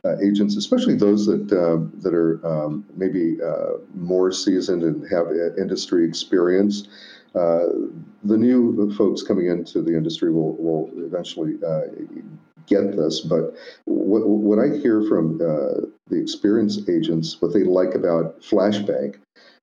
uh, 0.05 0.17
agents, 0.19 0.55
especially 0.55 0.95
those 0.95 1.25
that 1.25 1.51
uh, 1.51 1.79
that 2.01 2.13
are 2.13 2.45
um, 2.45 2.85
maybe 2.95 3.37
uh, 3.41 3.77
more 3.95 4.31
seasoned 4.31 4.83
and 4.83 5.09
have 5.11 5.27
industry 5.57 6.05
experience. 6.07 6.87
Uh, 7.33 7.67
the 8.25 8.37
new 8.37 8.93
folks 8.97 9.23
coming 9.23 9.47
into 9.47 9.81
the 9.81 9.95
industry 9.95 10.31
will 10.31 10.53
will 10.57 10.89
eventually 10.97 11.55
get 12.67 12.95
this, 12.95 13.21
but 13.21 13.55
what, 13.85 14.27
what 14.27 14.59
I 14.59 14.77
hear 14.77 15.03
from 15.03 15.35
uh, 15.35 15.87
the 16.07 16.19
experienced 16.21 16.89
agents, 16.89 17.41
what 17.41 17.53
they 17.53 17.63
like 17.63 17.95
about 17.95 18.39
FlashBanc 18.41 19.15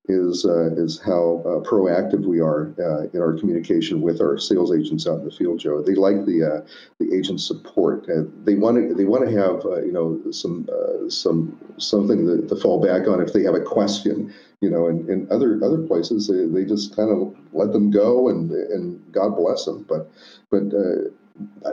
is 0.09 0.45
uh, 0.45 0.75
is 0.75 0.99
how 0.99 1.43
uh, 1.45 1.69
proactive 1.69 2.25
we 2.25 2.41
are 2.41 2.75
uh, 2.79 3.09
in 3.13 3.21
our 3.21 3.35
communication 3.35 4.01
with 4.01 4.21
our 4.21 4.39
sales 4.39 4.75
agents 4.75 5.07
out 5.07 5.19
in 5.19 5.25
the 5.25 5.31
field, 5.31 5.61
Joe. 5.61 5.83
They 5.83 5.95
like 5.95 6.25
the 6.25 6.45
uh, 6.45 6.67
the 6.99 7.15
agent 7.15 7.41
support. 7.41 8.07
they 8.45 8.55
want 8.55 8.77
to 8.77 8.95
they 8.95 9.05
want 9.05 9.29
to 9.29 9.37
have 9.37 9.65
uh, 9.67 9.83
you 9.83 9.93
know 9.93 10.21
some 10.31 10.69
uh, 10.73 11.09
some 11.11 11.59
something 11.77 12.27
to, 12.27 12.47
to, 12.49 12.57
fall 12.57 12.81
back 12.81 13.07
on 13.07 13.21
if 13.21 13.33
they 13.33 13.43
have 13.43 13.55
a 13.55 13.61
question. 13.61 14.33
You 14.61 14.71
know, 14.71 14.89
and 14.89 15.09
in 15.09 15.29
other 15.31 15.61
other 15.63 15.87
places 15.87 16.27
they, 16.27 16.47
they 16.47 16.67
just 16.67 16.97
kind 16.97 17.11
of 17.11 17.37
let 17.53 17.73
them 17.73 17.91
go 17.91 18.29
and 18.29 18.51
and 18.51 19.01
God 19.13 19.37
bless 19.37 19.67
them. 19.67 19.85
But 19.89 20.11
but 20.51 20.71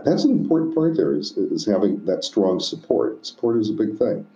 that's 0.03 0.25
an 0.25 0.31
important 0.31 0.75
part 0.75 0.95
there 0.95 1.15
is, 1.15 1.31
is 1.37 1.65
having 1.65 2.05
that 2.05 2.23
strong 2.23 2.59
support. 2.59 3.25
Support 3.25 3.57
is 3.61 3.69
a 3.69 3.73
big 3.73 3.97
thing. 3.97 4.27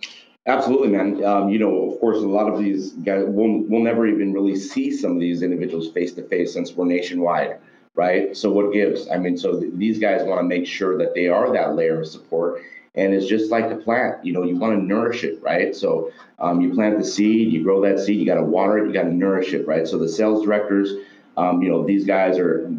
Absolutely, 0.47 0.87
man. 0.87 1.23
Um, 1.23 1.49
you 1.49 1.59
know, 1.59 1.91
of 1.91 1.99
course, 1.99 2.17
a 2.17 2.27
lot 2.27 2.51
of 2.51 2.57
these 2.59 2.91
guys, 2.93 3.23
we'll, 3.27 3.63
we'll 3.67 3.83
never 3.83 4.07
even 4.07 4.33
really 4.33 4.55
see 4.55 4.91
some 4.91 5.11
of 5.13 5.19
these 5.19 5.41
individuals 5.43 5.91
face 5.91 6.13
to 6.13 6.23
face 6.23 6.53
since 6.53 6.73
we're 6.73 6.85
nationwide, 6.85 7.59
right? 7.93 8.35
So, 8.35 8.51
what 8.51 8.73
gives? 8.73 9.09
I 9.11 9.17
mean, 9.17 9.37
so 9.37 9.59
th- 9.59 9.73
these 9.75 9.99
guys 9.99 10.23
want 10.23 10.39
to 10.39 10.43
make 10.47 10.65
sure 10.65 10.97
that 10.97 11.13
they 11.13 11.27
are 11.27 11.51
that 11.53 11.75
layer 11.75 11.99
of 12.01 12.07
support. 12.07 12.63
And 12.95 13.13
it's 13.13 13.27
just 13.27 13.51
like 13.51 13.69
the 13.69 13.75
plant, 13.75 14.25
you 14.25 14.33
know, 14.33 14.43
you 14.43 14.55
want 14.57 14.77
to 14.79 14.83
nourish 14.83 15.23
it, 15.23 15.41
right? 15.43 15.75
So, 15.75 16.11
um, 16.39 16.61
you 16.61 16.73
plant 16.73 16.97
the 16.97 17.05
seed, 17.05 17.53
you 17.53 17.63
grow 17.63 17.81
that 17.83 17.99
seed, 17.99 18.19
you 18.19 18.25
got 18.25 18.35
to 18.35 18.43
water 18.43 18.79
it, 18.79 18.87
you 18.87 18.93
got 18.93 19.03
to 19.03 19.13
nourish 19.13 19.53
it, 19.53 19.67
right? 19.67 19.87
So, 19.87 19.99
the 19.99 20.09
sales 20.09 20.43
directors, 20.43 20.93
um, 21.37 21.61
you 21.61 21.69
know, 21.69 21.85
these 21.85 22.05
guys 22.05 22.39
are 22.39 22.71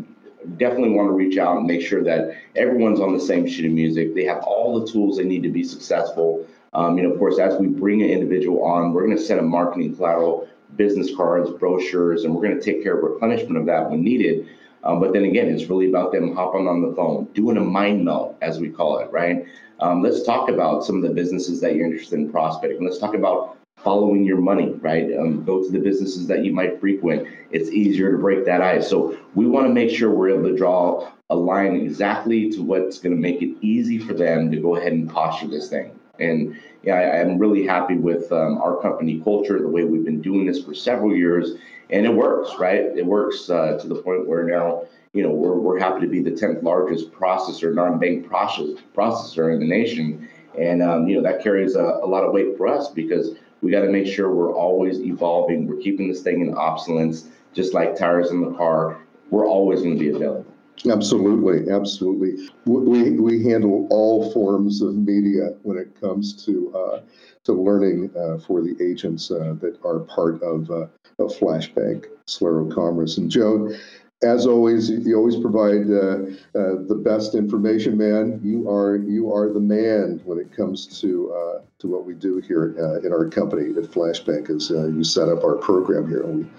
definitely 0.57 0.91
want 0.91 1.09
to 1.09 1.13
reach 1.13 1.37
out 1.39 1.59
and 1.59 1.67
make 1.67 1.83
sure 1.83 2.03
that 2.03 2.35
everyone's 2.57 3.01
on 3.01 3.13
the 3.13 3.21
same 3.21 3.47
sheet 3.47 3.67
of 3.67 3.73
music. 3.73 4.15
They 4.15 4.25
have 4.25 4.43
all 4.45 4.81
the 4.81 4.91
tools 4.91 5.19
they 5.19 5.25
need 5.25 5.43
to 5.43 5.51
be 5.51 5.63
successful. 5.63 6.47
Um, 6.73 6.97
you 6.97 7.05
know, 7.05 7.13
of 7.13 7.19
course, 7.19 7.39
as 7.39 7.59
we 7.59 7.67
bring 7.67 8.03
an 8.03 8.11
individual 8.11 8.65
on, 8.65 8.93
we're 8.93 9.05
going 9.05 9.17
to 9.17 9.23
send 9.23 9.41
a 9.41 9.43
marketing 9.43 9.97
collateral, 9.97 10.49
business 10.77 11.15
cards, 11.17 11.51
brochures, 11.51 12.25
and 12.25 12.35
we're 12.35 12.43
going 12.43 12.59
to 12.59 12.65
take 12.65 12.83
care 12.83 12.97
of 12.97 13.03
replenishment 13.03 13.57
of 13.57 13.67
that 13.67 13.91
when 13.91 14.03
needed. 14.03 14.49
Um, 14.85 15.01
but 15.01 15.13
then 15.13 15.25
again, 15.25 15.49
it's 15.49 15.69
really 15.69 15.89
about 15.89 16.13
them 16.13 16.35
hopping 16.35 16.69
on 16.69 16.81
the 16.81 16.95
phone, 16.95 17.25
doing 17.35 17.57
a 17.57 17.61
mind 17.61 18.05
melt, 18.05 18.37
as 18.41 18.61
we 18.61 18.71
call 18.71 18.99
it, 18.99 19.11
right? 19.11 19.45
Um, 19.81 20.03
let's 20.03 20.23
talk 20.23 20.49
about 20.49 20.85
some 20.85 20.97
of 20.97 21.03
the 21.03 21.11
businesses 21.11 21.61
that 21.61 21.75
you're 21.75 21.87
interested 21.87 22.19
in 22.19 22.31
prospecting. 22.31 22.85
Let's 22.85 22.99
talk 22.99 23.15
about 23.15 23.59
following 23.77 24.25
your 24.25 24.39
money, 24.39 24.75
right? 24.81 25.11
Um, 25.19 25.45
go 25.45 25.63
to 25.63 25.71
the 25.71 25.79
businesses 25.79 26.27
that 26.29 26.45
you 26.45 26.53
might 26.53 26.81
frequent. 26.81 27.27
It's 27.51 27.71
easier 27.71 28.13
to 28.13 28.19
break 28.19 28.45
that 28.45 28.61
ice. 28.61 28.89
So 28.89 29.19
we 29.35 29.47
want 29.47 29.67
to 29.67 29.73
make 29.73 29.91
sure 29.91 30.11
we're 30.11 30.39
able 30.39 30.51
to 30.51 30.57
draw 30.57 31.11
a 31.31 31.35
line 31.35 31.75
exactly 31.77 32.51
to 32.51 32.63
what's 32.63 32.99
going 32.99 33.15
to 33.15 33.21
make 33.21 33.43
it 33.43 33.57
easy 33.61 33.99
for 33.99 34.15
them 34.15 34.51
to 34.51 34.59
go 34.59 34.77
ahead 34.77 34.93
and 34.93 35.11
posture 35.11 35.49
this 35.49 35.69
thing. 35.69 35.99
And 36.21 36.61
yeah, 36.83 36.95
I, 36.95 37.19
am 37.19 37.39
really 37.39 37.67
happy 37.67 37.97
with 37.97 38.31
um, 38.33 38.59
our 38.59 38.81
company 38.81 39.21
culture, 39.21 39.59
the 39.61 39.69
way 39.69 39.85
we've 39.85 40.05
been 40.05 40.23
doing 40.23 40.47
this 40.47 40.63
for 40.63 40.75
several 40.75 41.15
years, 41.15 41.53
and 41.91 42.07
it 42.07 42.15
works, 42.15 42.53
right? 42.59 42.81
It 42.97 43.05
works 43.05 43.51
uh, 43.51 43.79
to 43.79 43.89
the 43.89 43.97
point 43.97 44.27
where 44.27 44.45
now, 44.45 44.85
you 45.13 45.23
know, 45.23 45.31
we're, 45.31 45.55
we're 45.59 45.79
happy 45.79 46.01
to 46.01 46.07
be 46.07 46.23
the 46.23 46.31
10th 46.31 46.63
largest 46.63 47.11
processor, 47.13 47.75
non-bank 47.75 48.29
process, 48.29 48.69
processor 48.95 49.53
in 49.53 49.61
the 49.61 49.67
nation. 49.67 50.29
And, 50.59 50.83
um, 50.83 51.09
you 51.09 51.17
know, 51.17 51.23
that 51.23 51.43
carries 51.43 51.75
a, 51.75 51.83
a 52.03 52.07
lot 52.07 52.25
of 52.25 52.33
weight 52.33 52.57
for 52.57 52.69
us 52.69 52.89
because 52.89 53.35
we 53.63 53.71
got 53.71 53.81
to 53.81 53.91
make 53.91 54.07
sure 54.07 54.33
we're 54.33 54.55
always 54.55 55.01
evolving. 55.01 55.67
We're 55.67 55.81
keeping 55.81 56.09
this 56.09 56.23
thing 56.23 56.41
in 56.41 56.55
obsolescence, 56.55 57.29
just 57.53 57.75
like 57.75 57.97
tires 57.97 58.31
in 58.31 58.41
the 58.41 58.53
car. 58.57 58.99
We're 59.31 59.47
always 59.47 59.83
going 59.83 59.95
to 59.95 60.01
be 60.01 60.11
available. 60.11 60.50
Absolutely, 60.89 61.71
absolutely. 61.73 62.49
We, 62.65 63.11
we 63.11 63.45
handle 63.45 63.87
all 63.91 64.33
forms 64.33 64.81
of 64.81 64.95
media 64.95 65.55
when 65.63 65.77
it 65.77 66.01
comes 66.01 66.45
to 66.47 66.75
uh, 66.75 67.01
to 67.45 67.53
learning 67.53 68.11
uh, 68.17 68.39
for 68.39 68.63
the 68.63 68.77
agents 68.81 69.31
uh, 69.31 69.55
that 69.61 69.79
are 69.85 70.01
part 70.01 70.43
of, 70.43 70.71
uh, 70.71 70.87
of 71.19 71.33
FlashBanc 71.39 72.07
Celero 72.27 72.73
Commerce. 72.75 73.19
And 73.19 73.31
Joe, 73.31 73.75
as 74.23 74.47
always, 74.47 74.91
you 74.91 75.17
always 75.17 75.37
provide 75.37 75.91
uh, 75.91 76.59
uh, 76.59 76.83
the 76.87 77.01
best 77.03 77.35
information, 77.35 77.97
man. 77.99 78.41
You 78.43 78.71
are 78.71 78.97
you 78.97 79.33
are 79.35 79.53
the 79.53 79.61
man 79.61 80.21
when 80.25 80.39
it 80.39 80.55
comes 80.55 81.01
to 81.01 81.33
uh, 81.33 81.63
to 81.81 81.89
what 81.89 82.07
we 82.07 82.15
do 82.15 82.39
here 82.39 83.01
in 83.05 83.13
our 83.13 83.29
company 83.29 83.71
at 83.71 83.85
FlashBanc. 83.91 84.49
As 84.49 84.71
you 84.71 85.05
set 85.05 85.29
up 85.29 85.45
our 85.45 85.57
program 85.57 86.09
here, 86.09 86.23
and 86.23 86.45
we, 86.45 86.51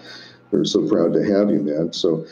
we're 0.51 0.65
so 0.65 0.87
proud 0.87 1.13
to 1.13 1.23
have 1.23 1.49
you, 1.49 1.63
man. 1.63 1.91
So. 1.91 2.25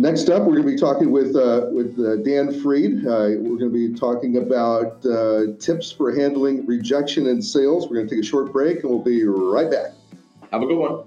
Next 0.00 0.30
up, 0.30 0.44
we're 0.44 0.54
going 0.54 0.62
to 0.62 0.72
be 0.72 0.78
talking 0.78 1.10
with 1.10 1.36
uh, 1.36 1.66
with 1.70 2.00
uh, 2.00 2.16
Dan 2.24 2.58
Freed. 2.62 3.06
Uh, 3.06 3.36
we're 3.36 3.58
going 3.58 3.70
to 3.70 3.88
be 3.88 3.92
talking 3.92 4.38
about 4.38 5.04
uh, 5.04 5.48
tips 5.58 5.92
for 5.92 6.10
handling 6.10 6.64
rejection 6.64 7.26
in 7.26 7.42
sales. 7.42 7.86
We're 7.86 7.96
going 7.96 8.08
to 8.08 8.14
take 8.14 8.24
a 8.24 8.26
short 8.26 8.50
break, 8.50 8.80
and 8.80 8.84
we'll 8.84 9.04
be 9.04 9.24
right 9.24 9.70
back. 9.70 9.92
Have 10.52 10.62
a 10.62 10.66
good 10.66 10.78
one. 10.78 11.04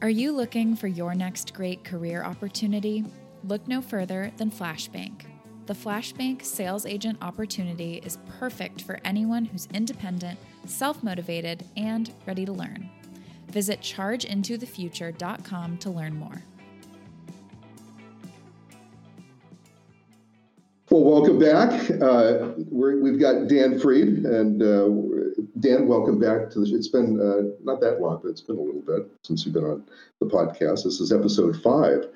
Are 0.00 0.08
you 0.08 0.30
looking 0.30 0.76
for 0.76 0.86
your 0.86 1.12
next 1.12 1.54
great 1.54 1.82
career 1.82 2.22
opportunity? 2.22 3.04
Look 3.42 3.66
no 3.66 3.82
further 3.82 4.30
than 4.36 4.52
FlashBanc. 4.52 5.22
The 5.66 5.74
FlashBanc 5.74 6.44
sales 6.44 6.86
agent 6.86 7.18
opportunity 7.20 7.96
is 8.04 8.18
perfect 8.38 8.82
for 8.82 9.00
anyone 9.04 9.46
who's 9.46 9.66
independent, 9.74 10.38
self 10.66 11.02
motivated, 11.02 11.64
and 11.76 12.12
ready 12.26 12.44
to 12.46 12.52
learn. 12.52 12.88
Visit 13.48 13.80
chargeintothefuture.com 13.80 15.78
to 15.78 15.90
learn 15.90 16.14
more. 16.16 16.42
Well, 20.90 21.02
welcome 21.02 21.38
back. 21.40 21.90
Uh, 22.00 22.52
we 22.70 23.10
have 23.10 23.18
got 23.18 23.48
Dan 23.48 23.78
Freed, 23.80 24.24
and 24.24 24.62
uh, 24.62 24.88
Dan, 25.58 25.88
welcome 25.88 26.20
back 26.20 26.48
to 26.50 26.60
the. 26.60 26.74
It's 26.76 26.86
been 26.86 27.20
uh, 27.20 27.56
not 27.64 27.80
that 27.80 28.00
long, 28.00 28.20
but 28.22 28.28
it's 28.28 28.40
been 28.40 28.56
a 28.56 28.60
little 28.60 28.82
bit 28.82 29.10
since 29.24 29.44
you've 29.44 29.54
been 29.54 29.64
on 29.64 29.84
the 30.20 30.26
podcast. 30.26 30.84
This 30.84 31.00
is 31.00 31.12
episode 31.12 31.60
five. 31.60 32.06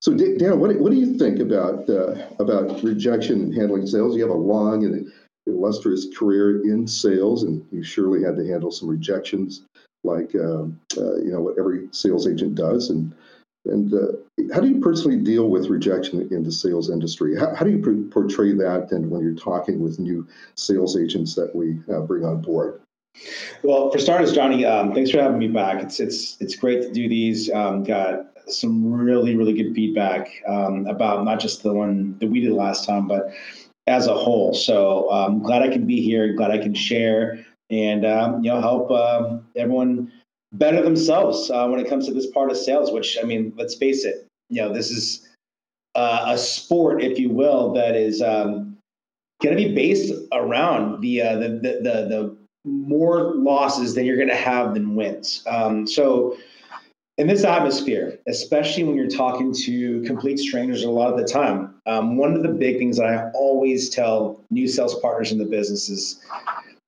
So, 0.00 0.14
Dan, 0.14 0.58
what, 0.58 0.74
what 0.80 0.90
do 0.90 0.98
you 0.98 1.18
think 1.18 1.38
about 1.38 1.88
uh, 1.88 2.14
about 2.38 2.82
rejection 2.82 3.42
and 3.42 3.54
handling 3.54 3.86
sales? 3.86 4.16
You 4.16 4.22
have 4.22 4.30
a 4.30 4.34
long 4.34 4.84
and 4.84 5.12
illustrious 5.46 6.06
career 6.16 6.62
in 6.64 6.86
sales, 6.86 7.42
and 7.42 7.62
you 7.70 7.82
surely 7.82 8.24
had 8.24 8.36
to 8.36 8.46
handle 8.46 8.70
some 8.70 8.88
rejections, 8.88 9.66
like 10.04 10.34
um, 10.34 10.78
uh, 10.96 11.16
you 11.16 11.30
know 11.32 11.40
what 11.40 11.58
every 11.58 11.88
sales 11.92 12.28
agent 12.28 12.54
does, 12.54 12.90
and 12.90 13.14
and 13.66 13.92
uh, 13.94 14.54
how 14.54 14.60
do 14.60 14.68
you 14.68 14.80
personally 14.80 15.16
deal 15.16 15.48
with 15.48 15.68
rejection 15.68 16.28
in 16.30 16.42
the 16.42 16.52
sales 16.52 16.90
industry? 16.90 17.38
How, 17.38 17.54
how 17.54 17.64
do 17.64 17.70
you 17.70 18.08
portray 18.10 18.52
that 18.52 18.92
and 18.92 19.10
when 19.10 19.22
you're 19.22 19.34
talking 19.34 19.80
with 19.80 19.98
new 19.98 20.26
sales 20.54 20.98
agents 20.98 21.34
that 21.34 21.54
we 21.54 21.78
uh, 21.92 22.00
bring 22.00 22.24
on 22.24 22.42
board? 22.42 22.80
Well, 23.62 23.90
for 23.90 23.98
starters, 23.98 24.32
Johnny, 24.32 24.64
um, 24.64 24.92
thanks 24.92 25.10
for 25.10 25.22
having 25.22 25.38
me 25.38 25.48
back. 25.48 25.82
It's 25.82 26.00
it's 26.00 26.36
it's 26.40 26.56
great 26.56 26.82
to 26.82 26.92
do 26.92 27.08
these. 27.08 27.50
Um, 27.50 27.84
got 27.84 28.26
some 28.48 28.92
really 28.92 29.36
really 29.36 29.54
good 29.54 29.74
feedback 29.74 30.28
um, 30.46 30.86
about 30.86 31.24
not 31.24 31.40
just 31.40 31.62
the 31.62 31.72
one 31.72 32.18
that 32.18 32.26
we 32.26 32.40
did 32.40 32.52
last 32.52 32.84
time, 32.84 33.08
but 33.08 33.32
as 33.86 34.06
a 34.06 34.14
whole. 34.14 34.52
So 34.52 35.10
I'm 35.10 35.34
um, 35.34 35.42
glad 35.42 35.62
I 35.62 35.68
can 35.68 35.86
be 35.86 36.00
here. 36.02 36.34
Glad 36.34 36.50
I 36.50 36.58
can 36.58 36.74
share 36.74 37.44
and 37.70 38.04
um, 38.04 38.44
you 38.44 38.50
know 38.50 38.60
help 38.60 38.90
um, 38.90 39.46
everyone 39.56 40.12
better 40.54 40.82
themselves 40.82 41.50
uh, 41.50 41.66
when 41.66 41.80
it 41.80 41.88
comes 41.88 42.06
to 42.06 42.14
this 42.14 42.26
part 42.26 42.50
of 42.50 42.56
sales, 42.56 42.90
which 42.92 43.18
I 43.20 43.24
mean, 43.24 43.52
let's 43.56 43.74
face 43.74 44.04
it, 44.04 44.26
you 44.48 44.62
know, 44.62 44.72
this 44.72 44.90
is 44.90 45.28
uh, 45.94 46.24
a 46.28 46.38
sport, 46.38 47.02
if 47.02 47.18
you 47.18 47.28
will, 47.30 47.72
that 47.74 47.96
is 47.96 48.22
um, 48.22 48.76
going 49.42 49.56
to 49.56 49.62
be 49.62 49.74
based 49.74 50.12
around 50.32 51.00
the, 51.00 51.22
uh, 51.22 51.36
the, 51.36 51.48
the, 51.48 51.80
the, 51.82 52.08
the, 52.08 52.36
more 52.66 53.34
losses 53.34 53.94
than 53.94 54.06
you're 54.06 54.16
going 54.16 54.26
to 54.26 54.34
have 54.34 54.72
than 54.72 54.96
wins. 54.96 55.42
Um, 55.46 55.86
so, 55.86 56.38
in 57.18 57.26
this 57.26 57.44
atmosphere, 57.44 58.18
especially 58.26 58.84
when 58.84 58.96
you're 58.96 59.06
talking 59.06 59.52
to 59.66 60.00
complete 60.02 60.38
strangers 60.38 60.82
a 60.82 60.88
lot 60.88 61.12
of 61.12 61.18
the 61.18 61.26
time, 61.26 61.74
um, 61.84 62.16
one 62.16 62.34
of 62.34 62.42
the 62.42 62.48
big 62.48 62.78
things 62.78 62.96
that 62.96 63.04
I 63.04 63.30
always 63.32 63.90
tell 63.90 64.40
new 64.50 64.66
sales 64.66 64.98
partners 65.00 65.30
in 65.30 65.36
the 65.36 65.44
business 65.44 65.90
is 65.90 66.24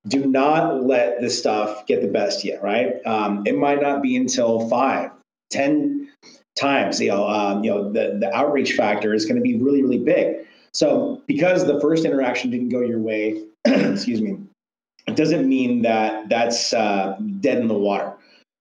do 0.07 0.25
not 0.25 0.83
let 0.83 1.21
this 1.21 1.37
stuff 1.37 1.85
get 1.85 2.01
the 2.01 2.07
best 2.07 2.43
yet, 2.43 2.61
right? 2.63 2.95
Um, 3.05 3.43
it 3.45 3.57
might 3.57 3.81
not 3.81 4.01
be 4.01 4.15
until 4.15 4.67
five, 4.69 5.11
ten 5.49 6.09
times, 6.55 6.99
you 6.99 7.09
know, 7.09 7.27
um, 7.27 7.63
you 7.63 7.71
know, 7.71 7.91
the, 7.91 8.17
the 8.19 8.33
outreach 8.35 8.73
factor 8.73 9.13
is 9.13 9.25
going 9.25 9.35
to 9.35 9.41
be 9.41 9.57
really, 9.57 9.81
really 9.81 9.99
big. 9.99 10.47
So 10.73 11.21
because 11.27 11.65
the 11.65 11.79
first 11.79 12.05
interaction 12.05 12.51
didn't 12.51 12.69
go 12.69 12.81
your 12.81 12.99
way, 12.99 13.43
excuse 13.65 14.21
me, 14.21 14.37
it 15.07 15.15
doesn't 15.15 15.47
mean 15.47 15.81
that 15.83 16.29
that's 16.29 16.73
uh, 16.73 17.17
dead 17.39 17.59
in 17.59 17.67
the 17.67 17.77
water. 17.77 18.13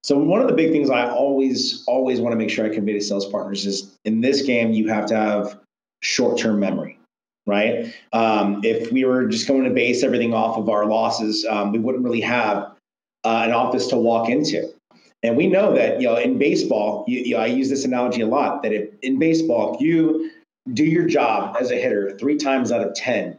So 0.05 0.17
one 0.17 0.41
of 0.41 0.47
the 0.47 0.55
big 0.55 0.71
things 0.71 0.89
I 0.89 1.11
always, 1.11 1.83
always 1.89 2.21
want 2.21 2.33
to 2.33 2.37
make 2.37 2.49
sure 2.49 2.65
I 2.65 2.73
convey 2.73 2.93
to 2.93 3.01
sales 3.01 3.27
partners 3.27 3.67
is 3.67 3.97
in 4.05 4.21
this 4.21 4.43
game, 4.43 4.73
you 4.73 4.89
have 4.89 5.07
to 5.07 5.17
have 5.17 5.59
short-term 6.03 6.61
memory 6.61 7.01
right? 7.47 7.95
Um, 8.13 8.61
if 8.65 8.93
we 8.93 9.05
were 9.05 9.27
just 9.27 9.47
going 9.47 9.65
to 9.65 9.71
base 9.71 10.03
everything 10.03 10.35
off 10.35 10.57
of 10.59 10.69
our 10.69 10.87
losses, 10.87 11.47
um, 11.49 11.73
we 11.73 11.79
wouldn't 11.79 12.05
really 12.05 12.21
have 12.21 12.73
uh, 13.25 13.43
an 13.45 13.53
office 13.53 13.87
to 13.89 13.97
walk 13.97 14.29
into. 14.29 14.73
And 15.23 15.37
we 15.37 15.47
know 15.47 15.75
that 15.75 16.01
you 16.01 16.07
know 16.07 16.17
in 16.17 16.39
baseball, 16.39 17.05
you, 17.09 17.21
you 17.21 17.35
know, 17.35 17.41
I 17.41 17.47
use 17.47 17.69
this 17.69 17.85
analogy 17.85 18.21
a 18.21 18.27
lot. 18.27 18.63
That 18.63 18.73
if 18.73 18.91
in 19.03 19.19
baseball, 19.19 19.75
if 19.75 19.81
you 19.81 20.31
do 20.73 20.85
your 20.85 21.07
job 21.07 21.57
as 21.59 21.71
a 21.71 21.77
hitter 21.77 22.17
three 22.19 22.37
times 22.37 22.71
out 22.71 22.87
of 22.87 22.95
ten, 22.95 23.37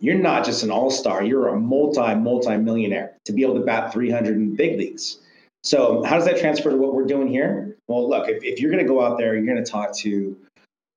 you're 0.00 0.18
not 0.18 0.44
just 0.44 0.62
an 0.62 0.70
all-star, 0.70 1.24
you're 1.24 1.48
a 1.48 1.58
multi, 1.58 2.14
multi-millionaire 2.14 3.16
to 3.24 3.32
be 3.32 3.42
able 3.42 3.54
to 3.54 3.60
bat 3.60 3.92
300 3.92 4.36
in 4.36 4.54
big 4.54 4.78
leagues. 4.78 5.18
So 5.62 6.02
how 6.02 6.16
does 6.16 6.26
that 6.26 6.38
transfer 6.38 6.70
to 6.70 6.76
what 6.76 6.94
we're 6.94 7.06
doing 7.06 7.28
here? 7.28 7.76
Well, 7.88 8.08
look, 8.08 8.28
if, 8.28 8.44
if 8.44 8.60
you're 8.60 8.70
going 8.70 8.84
to 8.84 8.88
go 8.88 9.02
out 9.02 9.16
there, 9.16 9.34
you're 9.34 9.46
going 9.46 9.64
to 9.64 9.70
talk 9.70 9.96
to 9.98 10.36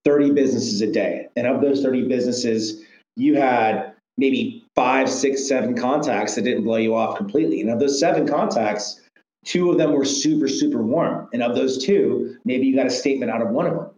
30 0.07 0.31
businesses 0.31 0.81
a 0.81 0.89
day. 0.89 1.27
And 1.35 1.45
of 1.45 1.61
those 1.61 1.83
30 1.83 2.07
businesses, 2.07 2.81
you 3.17 3.35
had 3.35 3.93
maybe 4.17 4.63
five, 4.73 5.09
six, 5.09 5.45
seven 5.45 5.75
contacts 5.75 6.35
that 6.35 6.43
didn't 6.43 6.63
blow 6.63 6.77
you 6.77 6.95
off 6.95 7.17
completely. 7.17 7.59
And 7.59 7.69
of 7.69 7.79
those 7.79 7.99
seven 7.99 8.25
contacts, 8.25 9.01
two 9.43 9.69
of 9.69 9.77
them 9.77 9.91
were 9.91 10.05
super, 10.05 10.47
super 10.47 10.81
warm. 10.81 11.27
And 11.33 11.43
of 11.43 11.55
those 11.55 11.83
two, 11.83 12.37
maybe 12.45 12.67
you 12.67 12.75
got 12.75 12.85
a 12.85 12.89
statement 12.89 13.31
out 13.31 13.41
of 13.41 13.49
one 13.49 13.67
of 13.67 13.73
them. 13.73 13.89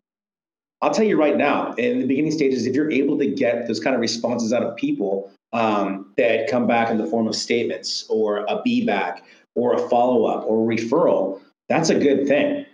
I'll 0.81 0.91
tell 0.91 1.05
you 1.05 1.15
right 1.15 1.37
now, 1.37 1.73
in 1.73 1.99
the 1.99 2.07
beginning 2.07 2.31
stages, 2.31 2.65
if 2.65 2.73
you're 2.73 2.91
able 2.91 3.17
to 3.19 3.27
get 3.27 3.67
those 3.67 3.79
kind 3.79 3.95
of 3.95 4.01
responses 4.01 4.51
out 4.51 4.63
of 4.63 4.75
people 4.77 5.31
um, 5.53 6.11
that 6.17 6.49
come 6.49 6.65
back 6.65 6.89
in 6.89 6.97
the 6.97 7.05
form 7.05 7.27
of 7.27 7.35
statements 7.35 8.05
or 8.09 8.45
a 8.47 8.61
be 8.63 8.83
back 8.83 9.23
or 9.55 9.73
a 9.73 9.89
follow 9.89 10.25
up 10.25 10.43
or 10.47 10.71
a 10.71 10.75
referral, 10.75 11.39
that's 11.67 11.89
a 11.89 11.99
good 11.99 12.27
thing. 12.27 12.65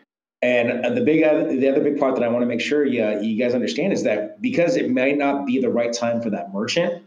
And 0.45 0.95
the 0.95 1.01
big, 1.01 1.21
the 1.21 1.67
other 1.67 1.81
big 1.81 1.99
part 1.99 2.13
that 2.15 2.23
I 2.23 2.27
want 2.27 2.43
to 2.43 2.45
make 2.45 2.61
sure 2.61 2.85
you, 2.85 3.19
you 3.19 3.35
guys 3.35 3.55
understand 3.55 3.93
is 3.93 4.03
that 4.03 4.39
because 4.43 4.75
it 4.75 4.91
might 4.91 5.17
not 5.17 5.47
be 5.47 5.59
the 5.59 5.69
right 5.69 5.91
time 5.91 6.21
for 6.21 6.29
that 6.29 6.53
merchant, 6.53 7.03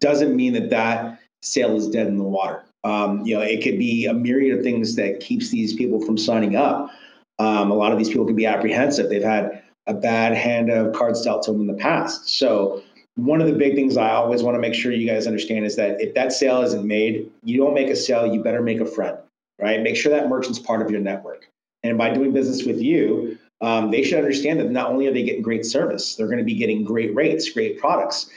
doesn't 0.00 0.34
mean 0.34 0.54
that 0.54 0.70
that 0.70 1.20
sale 1.42 1.76
is 1.76 1.88
dead 1.88 2.06
in 2.06 2.16
the 2.16 2.24
water. 2.24 2.64
Um, 2.84 3.26
you 3.26 3.34
know, 3.34 3.42
it 3.42 3.62
could 3.62 3.78
be 3.78 4.06
a 4.06 4.14
myriad 4.14 4.56
of 4.56 4.64
things 4.64 4.96
that 4.96 5.20
keeps 5.20 5.50
these 5.50 5.74
people 5.74 6.00
from 6.00 6.16
signing 6.16 6.56
up. 6.56 6.90
Um, 7.38 7.70
a 7.70 7.74
lot 7.74 7.92
of 7.92 7.98
these 7.98 8.08
people 8.08 8.24
can 8.24 8.36
be 8.36 8.46
apprehensive. 8.46 9.10
They've 9.10 9.22
had 9.22 9.62
a 9.86 9.92
bad 9.92 10.34
hand 10.34 10.70
of 10.70 10.94
cards 10.94 11.20
dealt 11.20 11.42
to 11.44 11.52
them 11.52 11.60
in 11.60 11.66
the 11.66 11.74
past. 11.74 12.30
So 12.38 12.82
one 13.16 13.42
of 13.42 13.46
the 13.46 13.52
big 13.52 13.74
things 13.74 13.98
I 13.98 14.12
always 14.12 14.42
want 14.42 14.54
to 14.54 14.60
make 14.60 14.74
sure 14.74 14.90
you 14.90 15.06
guys 15.06 15.26
understand 15.26 15.66
is 15.66 15.76
that 15.76 16.00
if 16.00 16.14
that 16.14 16.32
sale 16.32 16.62
isn't 16.62 16.86
made, 16.86 17.30
you 17.44 17.58
don't 17.58 17.74
make 17.74 17.88
a 17.88 17.96
sale, 17.96 18.26
you 18.32 18.42
better 18.42 18.62
make 18.62 18.80
a 18.80 18.86
friend, 18.86 19.18
right? 19.60 19.82
Make 19.82 19.96
sure 19.96 20.12
that 20.12 20.30
merchant's 20.30 20.58
part 20.58 20.80
of 20.80 20.90
your 20.90 21.00
network. 21.00 21.50
And 21.82 21.96
by 21.96 22.10
doing 22.10 22.32
business 22.32 22.64
with 22.64 22.80
you, 22.80 23.38
um, 23.60 23.90
they 23.90 24.02
should 24.02 24.18
understand 24.18 24.60
that 24.60 24.70
not 24.70 24.90
only 24.90 25.06
are 25.06 25.12
they 25.12 25.22
getting 25.22 25.42
great 25.42 25.64
service, 25.64 26.14
they're 26.14 26.26
going 26.26 26.38
to 26.38 26.44
be 26.44 26.54
getting 26.54 26.84
great 26.84 27.14
rates, 27.14 27.50
great 27.50 27.78
products. 27.78 28.30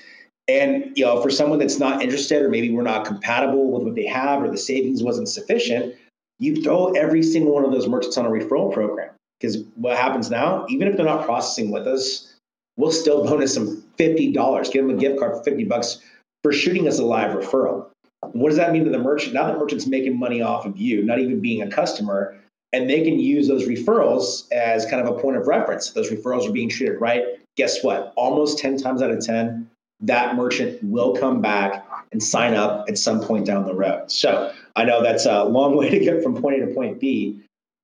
And 0.48 0.92
you 0.98 1.06
know, 1.06 1.22
for 1.22 1.30
someone 1.30 1.60
that's 1.60 1.80
not 1.80 2.02
interested, 2.02 2.42
or 2.42 2.50
maybe 2.50 2.72
we're 2.72 2.82
not 2.82 3.06
compatible 3.06 3.72
with 3.72 3.84
what 3.84 3.96
they 3.96 4.06
have, 4.06 4.42
or 4.42 4.50
the 4.50 4.58
savings 4.58 5.04
wasn't 5.04 5.30
sufficient, 5.30 5.96
you 6.40 6.62
throw 6.64 6.92
every 6.94 7.22
single 7.22 7.54
one 7.54 7.64
of 7.64 7.72
those 7.72 7.88
merchants 7.88 8.18
on 8.18 8.26
a 8.26 8.30
referral 8.30 8.74
program. 8.74 9.12
Because 9.40 9.64
what 9.76 9.98
happens 9.98 10.30
now, 10.30 10.66
even 10.70 10.88
if 10.88 10.98
they're 10.98 11.06
not 11.06 11.26
processing 11.26 11.72
with 11.72 11.88
us, 11.88 12.36
we'll 12.78 12.92
still 12.92 13.24
bonus 13.24 13.56
them 13.56 13.84
$50, 13.98 14.72
give 14.72 14.88
them 14.88 14.96
a 14.96 15.00
gift 15.00 15.20
card 15.20 15.38
for 15.38 15.44
50 15.44 15.64
bucks 15.66 16.00
for 16.44 16.52
shooting 16.52 16.88
us 16.88 17.00
a 17.00 17.06
live 17.06 17.36
referral. 17.36 17.88
What 18.34 18.50
does 18.50 18.58
that 18.58 18.72
mean 18.72 18.84
to 18.86 18.92
the 18.92 19.00
merchant? 19.00 19.34
Now 19.34 19.48
that 19.48 19.58
merchant's 19.58 19.88
making 19.88 20.18
money 20.18 20.42
off 20.42 20.66
of 20.66 20.78
you, 20.78 21.04
not 21.04 21.20
even 21.20 21.40
being 21.40 21.62
a 21.62 21.70
customer, 21.70 22.40
and 22.74 22.90
they 22.90 23.04
can 23.04 23.20
use 23.20 23.48
those 23.48 23.68
referrals 23.68 24.52
as 24.52 24.86
kind 24.86 25.06
of 25.06 25.16
a 25.16 25.20
point 25.20 25.38
of 25.38 25.48
reference. 25.48 25.92
Those 25.92 26.10
referrals 26.10 26.48
are 26.48 26.52
being 26.52 26.70
treated 26.70 27.00
right. 27.02 27.24
Guess 27.58 27.84
what? 27.84 28.14
Almost 28.16 28.60
10 28.60 28.78
times 28.78 29.02
out 29.02 29.12
of 29.12 29.26
10, 29.26 29.70
that 30.02 30.36
merchant 30.36 30.82
will 30.84 31.16
come 31.16 31.42
back 31.42 31.86
and 32.12 32.22
sign 32.22 32.54
up 32.54 32.86
at 32.90 32.98
some 32.98 33.22
point 33.22 33.46
down 33.46 33.66
the 33.66 33.74
road. 33.74 34.10
So 34.12 34.52
I 34.76 34.86
know 34.86 35.04
that's 35.04 35.26
a 35.26 35.44
long 35.44 35.76
way 35.78 35.90
to 35.90 36.00
get 36.00 36.24
from 36.24 36.40
point 36.42 36.62
A 36.62 36.66
to 36.66 36.74
point 36.74 37.00
B, 37.00 37.42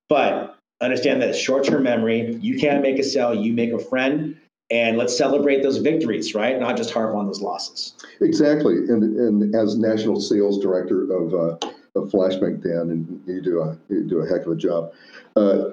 but 0.09 0.57
understand 0.81 1.21
that 1.21 1.35
short-term 1.35 1.83
memory. 1.83 2.35
You 2.35 2.59
can't 2.59 2.81
make 2.81 2.99
a 2.99 3.03
sale, 3.03 3.33
you 3.33 3.53
make 3.53 3.71
a 3.71 3.79
friend, 3.79 4.37
and 4.69 4.97
let's 4.97 5.17
celebrate 5.17 5.63
those 5.63 5.77
victories, 5.77 6.35
right? 6.35 6.59
Not 6.59 6.77
just 6.77 6.91
harp 6.91 7.15
on 7.15 7.25
those 7.25 7.41
losses. 7.41 7.93
Exactly. 8.21 8.75
And, 8.75 9.03
and 9.17 9.55
as 9.55 9.77
national 9.77 10.19
sales 10.19 10.59
director 10.59 11.11
of, 11.11 11.33
uh, 11.33 11.71
of 11.97 12.11
FlashBanc, 12.11 12.63
Dan, 12.63 12.89
and 12.91 13.21
you 13.25 13.41
do 13.41 13.61
a 13.61 13.77
you 13.89 14.03
do 14.03 14.19
a 14.19 14.27
heck 14.27 14.45
of 14.45 14.51
a 14.51 14.55
job. 14.55 14.91
Uh, 15.35 15.71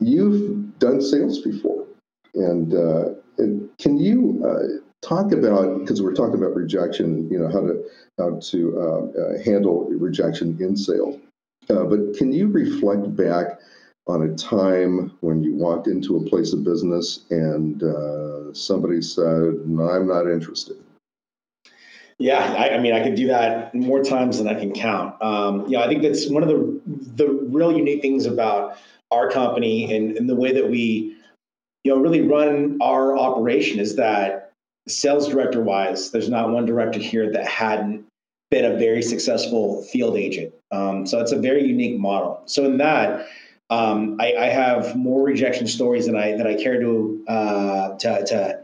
you've 0.00 0.78
done 0.78 1.00
sales 1.00 1.40
before, 1.40 1.86
and, 2.34 2.74
uh, 2.74 3.14
and 3.38 3.68
can 3.78 3.98
you 3.98 4.42
uh, 4.46 5.06
talk 5.06 5.32
about 5.32 5.80
because 5.80 6.02
we're 6.02 6.14
talking 6.14 6.36
about 6.36 6.54
rejection, 6.54 7.28
you 7.30 7.38
know 7.38 7.48
how 7.48 7.60
to 7.60 7.84
how 8.18 8.38
to 8.40 8.80
uh, 8.80 9.20
uh, 9.20 9.42
handle 9.44 9.84
rejection 9.90 10.56
in 10.60 10.76
sales. 10.76 11.18
but 11.68 12.14
can 12.16 12.32
you 12.32 12.48
reflect 12.48 13.14
back? 13.16 13.58
on 14.08 14.22
a 14.22 14.34
time 14.36 15.12
when 15.20 15.42
you 15.42 15.54
walked 15.54 15.88
into 15.88 16.16
a 16.16 16.28
place 16.28 16.52
of 16.52 16.62
business 16.62 17.24
and 17.30 17.82
uh, 17.82 18.52
somebody 18.54 19.02
said, 19.02 19.66
no, 19.66 19.88
I'm 19.90 20.06
not 20.06 20.30
interested? 20.30 20.76
Yeah, 22.18 22.38
I, 22.38 22.76
I, 22.76 22.78
mean, 22.78 22.94
I 22.94 23.02
could 23.02 23.14
do 23.14 23.26
that 23.26 23.74
more 23.74 24.02
times 24.02 24.38
than 24.38 24.48
I 24.48 24.54
can 24.54 24.72
count. 24.72 25.20
Um, 25.20 25.66
yeah, 25.68 25.80
I 25.80 25.88
think 25.88 26.02
that's 26.02 26.30
one 26.30 26.42
of 26.42 26.48
the 26.48 26.80
the 27.16 27.28
real 27.28 27.76
unique 27.76 28.00
things 28.00 28.24
about 28.24 28.78
our 29.10 29.30
company 29.30 29.94
and, 29.94 30.16
and 30.16 30.28
the 30.28 30.34
way 30.34 30.52
that 30.52 30.70
we, 30.70 31.16
you 31.84 31.94
know, 31.94 32.00
really 32.00 32.22
run 32.22 32.78
our 32.80 33.16
operation 33.16 33.78
is 33.78 33.96
that 33.96 34.52
sales 34.88 35.28
director 35.28 35.60
wise, 35.60 36.10
there's 36.10 36.28
not 36.28 36.50
one 36.50 36.64
director 36.64 36.98
here 36.98 37.30
that 37.32 37.46
hadn't 37.46 38.06
been 38.50 38.64
a 38.64 38.76
very 38.76 39.02
successful 39.02 39.82
field 39.84 40.16
agent. 40.16 40.54
Um, 40.70 41.06
so 41.06 41.20
it's 41.20 41.32
a 41.32 41.38
very 41.38 41.64
unique 41.64 41.98
model. 41.98 42.42
So 42.46 42.64
in 42.64 42.78
that, 42.78 43.26
um, 43.70 44.16
I, 44.20 44.34
I, 44.34 44.46
have 44.46 44.94
more 44.94 45.24
rejection 45.24 45.66
stories 45.66 46.06
than 46.06 46.14
I 46.14 46.36
that 46.36 46.46
I 46.46 46.54
care 46.54 46.80
to 46.80 47.24
uh, 47.26 47.96
to, 47.98 48.24
to 48.26 48.60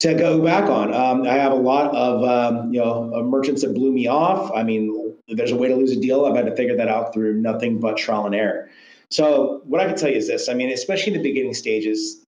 to 0.00 0.14
go 0.14 0.42
back 0.42 0.68
on. 0.68 0.92
Um, 0.92 1.26
I 1.26 1.34
have 1.34 1.52
a 1.52 1.56
lot 1.56 1.94
of 1.94 2.22
um, 2.24 2.72
you 2.72 2.80
know 2.80 3.22
merchants 3.24 3.62
that 3.62 3.74
blew 3.74 3.92
me 3.92 4.06
off. 4.06 4.50
I 4.54 4.62
mean, 4.62 5.14
there's 5.28 5.52
a 5.52 5.56
way 5.56 5.68
to 5.68 5.76
lose 5.76 5.92
a 5.92 6.00
deal. 6.00 6.24
I've 6.24 6.36
had 6.36 6.46
to 6.46 6.56
figure 6.56 6.76
that 6.76 6.88
out 6.88 7.12
through 7.12 7.34
nothing 7.34 7.78
but 7.78 7.96
trial 7.96 8.26
and 8.26 8.34
error. 8.34 8.68
So 9.10 9.62
what 9.64 9.80
I 9.80 9.86
can 9.86 9.96
tell 9.96 10.10
you 10.10 10.16
is 10.16 10.26
this: 10.26 10.48
I 10.48 10.54
mean, 10.54 10.70
especially 10.70 11.14
in 11.14 11.22
the 11.22 11.28
beginning 11.28 11.54
stages, 11.54 12.22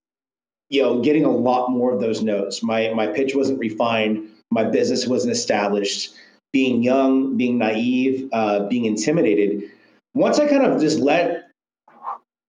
you 0.71 0.83
know, 0.83 1.01
getting 1.01 1.25
a 1.25 1.31
lot 1.31 1.71
more 1.71 1.93
of 1.93 2.01
those 2.01 2.23
notes. 2.23 2.63
My 2.63 2.93
my 2.95 3.07
pitch 3.07 3.35
wasn't 3.35 3.59
refined. 3.59 4.29
My 4.51 4.65
business 4.65 5.07
wasn't 5.07 5.33
established. 5.33 6.15
Being 6.51 6.83
young, 6.83 7.37
being 7.37 7.59
naive, 7.59 8.27
uh, 8.33 8.67
being 8.69 8.87
intimidated. 8.87 9.71
Once 10.15 10.39
I 10.39 10.49
kind 10.49 10.65
of 10.65 10.81
just 10.81 10.99
let 10.99 11.48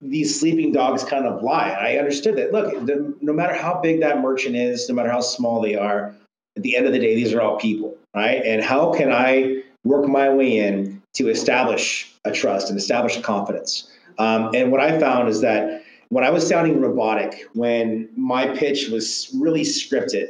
these 0.01 0.39
sleeping 0.39 0.71
dogs 0.71 1.03
kind 1.03 1.25
of 1.25 1.43
lie. 1.43 1.71
I 1.71 1.97
understood 1.97 2.35
that. 2.37 2.51
Look, 2.51 2.85
the, 2.85 3.13
no 3.21 3.33
matter 3.33 3.53
how 3.53 3.79
big 3.81 3.99
that 3.99 4.21
merchant 4.21 4.55
is, 4.55 4.87
no 4.87 4.95
matter 4.95 5.11
how 5.11 5.21
small 5.21 5.61
they 5.61 5.75
are, 5.75 6.15
at 6.55 6.63
the 6.63 6.75
end 6.75 6.85
of 6.85 6.93
the 6.93 6.99
day, 6.99 7.15
these 7.15 7.33
are 7.33 7.41
all 7.41 7.57
people, 7.57 7.97
right? 8.15 8.41
And 8.45 8.63
how 8.63 8.93
can 8.93 9.11
I 9.11 9.63
work 9.83 10.07
my 10.07 10.29
way 10.29 10.57
in 10.57 11.01
to 11.15 11.29
establish 11.29 12.13
a 12.25 12.31
trust 12.31 12.69
and 12.69 12.77
establish 12.77 13.17
a 13.17 13.21
confidence? 13.21 13.91
Um, 14.17 14.51
and 14.53 14.71
what 14.71 14.81
I 14.81 14.99
found 14.99 15.29
is 15.29 15.41
that 15.41 15.83
when 16.09 16.23
I 16.23 16.29
was 16.29 16.47
sounding 16.47 16.81
robotic, 16.81 17.45
when 17.53 18.09
my 18.15 18.47
pitch 18.57 18.89
was 18.89 19.29
really 19.37 19.61
scripted, 19.61 20.27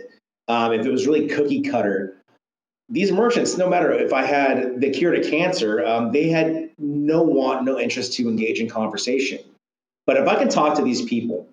um, 0.47 0.73
if 0.73 0.85
it 0.85 0.91
was 0.91 1.07
really 1.07 1.27
cookie 1.27 1.61
cutter, 1.61 2.15
these 2.89 3.11
merchants, 3.11 3.57
no 3.57 3.69
matter 3.69 3.91
if 3.91 4.13
I 4.13 4.23
had 4.23 4.81
the 4.81 4.89
cure 4.89 5.11
to 5.11 5.29
cancer, 5.29 5.85
um, 5.85 6.11
they 6.11 6.27
had 6.27 6.71
no 6.79 7.21
want, 7.21 7.63
no 7.63 7.79
interest 7.79 8.13
to 8.13 8.27
engage 8.27 8.59
in 8.59 8.67
conversation. 8.67 9.39
But 10.09 10.17
if 10.17 10.27
I 10.27 10.33
can 10.39 10.49
talk 10.49 10.75
to 10.77 10.81
these 10.81 11.03
people 11.03 11.47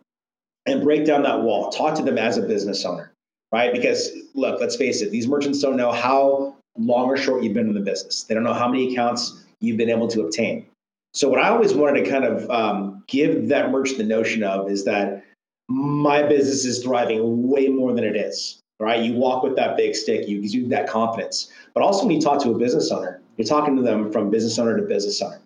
and 0.65 0.83
break 0.83 1.05
down 1.05 1.25
that 1.25 1.43
wall, 1.43 1.69
talk 1.69 1.95
to 1.97 2.03
them 2.03 2.17
as 2.17 2.39
a 2.39 2.41
business 2.41 2.87
owner, 2.87 3.13
right? 3.53 3.71
Because 3.71 4.13
look, 4.33 4.63
let's 4.63 4.77
face 4.77 5.03
it, 5.03 5.11
these 5.11 5.29
merchants 5.29 5.61
don't 5.61 5.77
know 5.77 5.93
how 5.93 6.57
long 6.79 7.05
or 7.05 7.19
short 7.19 7.43
you've 7.43 7.53
been 7.53 7.69
in 7.69 7.75
the 7.75 7.81
business. 7.81 8.23
They 8.23 8.35
don't 8.35 8.45
know 8.45 8.55
how 8.55 8.67
many 8.67 8.91
accounts 8.91 9.45
you've 9.61 9.77
been 9.77 9.91
able 9.91 10.09
to 10.09 10.23
obtain. 10.23 10.65
So 11.13 11.29
what 11.29 11.39
I 11.39 11.51
always 11.51 11.75
wanted 11.75 12.03
to 12.03 12.11
kind 12.11 12.25
of 12.25 12.51
um, 12.51 13.05
give 13.09 13.49
that 13.49 13.71
merchant 13.71 13.99
the 13.99 14.05
notion 14.05 14.43
of 14.43 14.71
is 14.71 14.87
that 14.87 15.23
my 15.69 16.23
business 16.23 16.65
is 16.65 16.83
thriving 16.83 17.47
way 17.51 17.69
more 17.69 17.93
than 17.93 18.05
it 18.05 18.17
is. 18.17 18.59
Right? 18.81 19.03
You 19.03 19.13
walk 19.13 19.43
with 19.43 19.57
that 19.57 19.77
big 19.77 19.95
stick, 19.95 20.27
you 20.27 20.39
exude 20.39 20.71
that 20.71 20.89
confidence. 20.89 21.53
But 21.75 21.83
also 21.83 22.07
when 22.07 22.15
you 22.15 22.23
talk 22.23 22.43
to 22.45 22.53
a 22.53 22.59
business 22.59 22.91
owner, 22.91 23.21
you're 23.37 23.47
talking 23.47 23.77
to 23.77 23.83
them 23.83 24.11
from 24.11 24.31
business 24.31 24.59
owner 24.59 24.79
to 24.79 24.83
business 24.83 25.21
owner, 25.21 25.43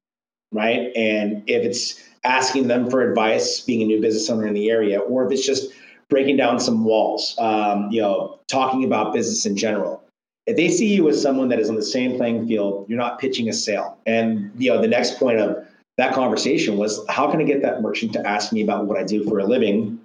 right? 0.53 0.93
And 0.95 1.43
if 1.49 1.65
it's 1.65 2.05
asking 2.25 2.69
them 2.69 2.91
for 2.91 3.01
advice, 3.01 3.61
being 3.61 3.83
a 3.83 3.85
new 3.85 4.01
business 4.01 4.29
owner 4.29 4.47
in 4.47 4.55
the 4.55 4.71
area, 4.71 5.01
or 5.01 5.25
if 5.25 5.33
it's 5.33 5.47
just 5.47 5.73
breaking 6.09 6.37
down 6.37 6.61
some 6.61 6.85
walls, 6.85 7.35
um, 7.39 7.89
you 7.91 8.03
know, 8.03 8.39
talking 8.49 8.85
about 8.85 9.15
business 9.15 9.47
in 9.47 9.57
general. 9.57 10.03
If 10.47 10.57
they 10.57 10.69
see 10.69 10.93
you 10.93 11.09
as 11.09 11.23
someone 11.23 11.49
that 11.49 11.61
is 11.61 11.71
on 11.71 11.77
the 11.77 11.83
same 11.83 12.17
playing 12.17 12.47
field, 12.47 12.87
you're 12.89 12.99
not 12.99 13.21
pitching 13.21 13.49
a 13.49 13.53
sale. 13.53 13.99
And 14.07 14.51
you 14.59 14.71
know, 14.71 14.81
the 14.81 14.89
next 14.89 15.19
point 15.19 15.39
of 15.39 15.65
that 15.97 16.13
conversation 16.13 16.77
was 16.77 17.01
how 17.09 17.31
can 17.31 17.41
I 17.41 17.45
get 17.45 17.63
that 17.63 17.83
merchant 17.83 18.13
to 18.15 18.27
ask 18.27 18.53
me 18.53 18.63
about 18.63 18.87
what 18.87 18.99
I 18.99 19.05
do 19.05 19.23
for 19.25 19.39
a 19.39 19.45
living? 19.45 20.01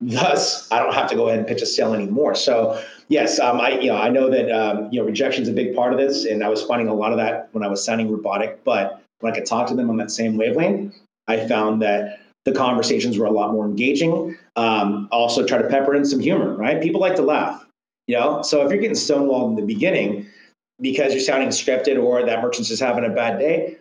Thus, 0.00 0.70
I 0.72 0.80
don't 0.80 0.94
have 0.94 1.08
to 1.10 1.16
go 1.16 1.28
ahead 1.28 1.38
and 1.38 1.46
pitch 1.46 1.62
a 1.62 1.66
sale 1.66 1.94
anymore. 1.94 2.34
So, 2.34 2.82
yes, 3.08 3.38
um, 3.38 3.60
I 3.60 3.78
you 3.78 3.88
know 3.88 3.96
I 3.96 4.08
know 4.08 4.30
that 4.30 4.50
um, 4.50 4.88
you 4.90 5.00
know 5.00 5.06
rejection 5.06 5.42
is 5.42 5.48
a 5.48 5.52
big 5.52 5.74
part 5.74 5.92
of 5.92 5.98
this, 5.98 6.24
and 6.24 6.42
I 6.42 6.48
was 6.48 6.62
finding 6.62 6.88
a 6.88 6.94
lot 6.94 7.12
of 7.12 7.18
that 7.18 7.48
when 7.52 7.62
I 7.62 7.68
was 7.68 7.84
sounding 7.84 8.10
robotic. 8.10 8.64
But 8.64 9.02
when 9.20 9.32
I 9.32 9.36
could 9.36 9.46
talk 9.46 9.68
to 9.68 9.74
them 9.74 9.90
on 9.90 9.96
that 9.98 10.10
same 10.10 10.36
wavelength, 10.36 10.94
I 11.28 11.46
found 11.46 11.82
that 11.82 12.20
the 12.44 12.52
conversations 12.52 13.18
were 13.18 13.26
a 13.26 13.30
lot 13.30 13.52
more 13.52 13.64
engaging. 13.64 14.36
Um, 14.56 15.08
also, 15.10 15.44
try 15.44 15.58
to 15.58 15.68
pepper 15.68 15.94
in 15.94 16.04
some 16.04 16.20
humor, 16.20 16.54
right? 16.54 16.82
People 16.82 17.00
like 17.00 17.16
to 17.16 17.22
laugh. 17.22 17.64
You 18.06 18.16
know, 18.16 18.42
so 18.42 18.64
if 18.64 18.70
you're 18.70 18.80
getting 18.80 18.96
stonewalled 18.96 19.50
in 19.50 19.56
the 19.56 19.62
beginning 19.62 20.26
because 20.80 21.14
you're 21.14 21.22
sounding 21.22 21.48
scripted 21.48 22.02
or 22.02 22.24
that 22.24 22.42
merchant's 22.42 22.68
just 22.68 22.82
having 22.82 23.04
a 23.04 23.08
bad 23.08 23.38
day, 23.38 23.78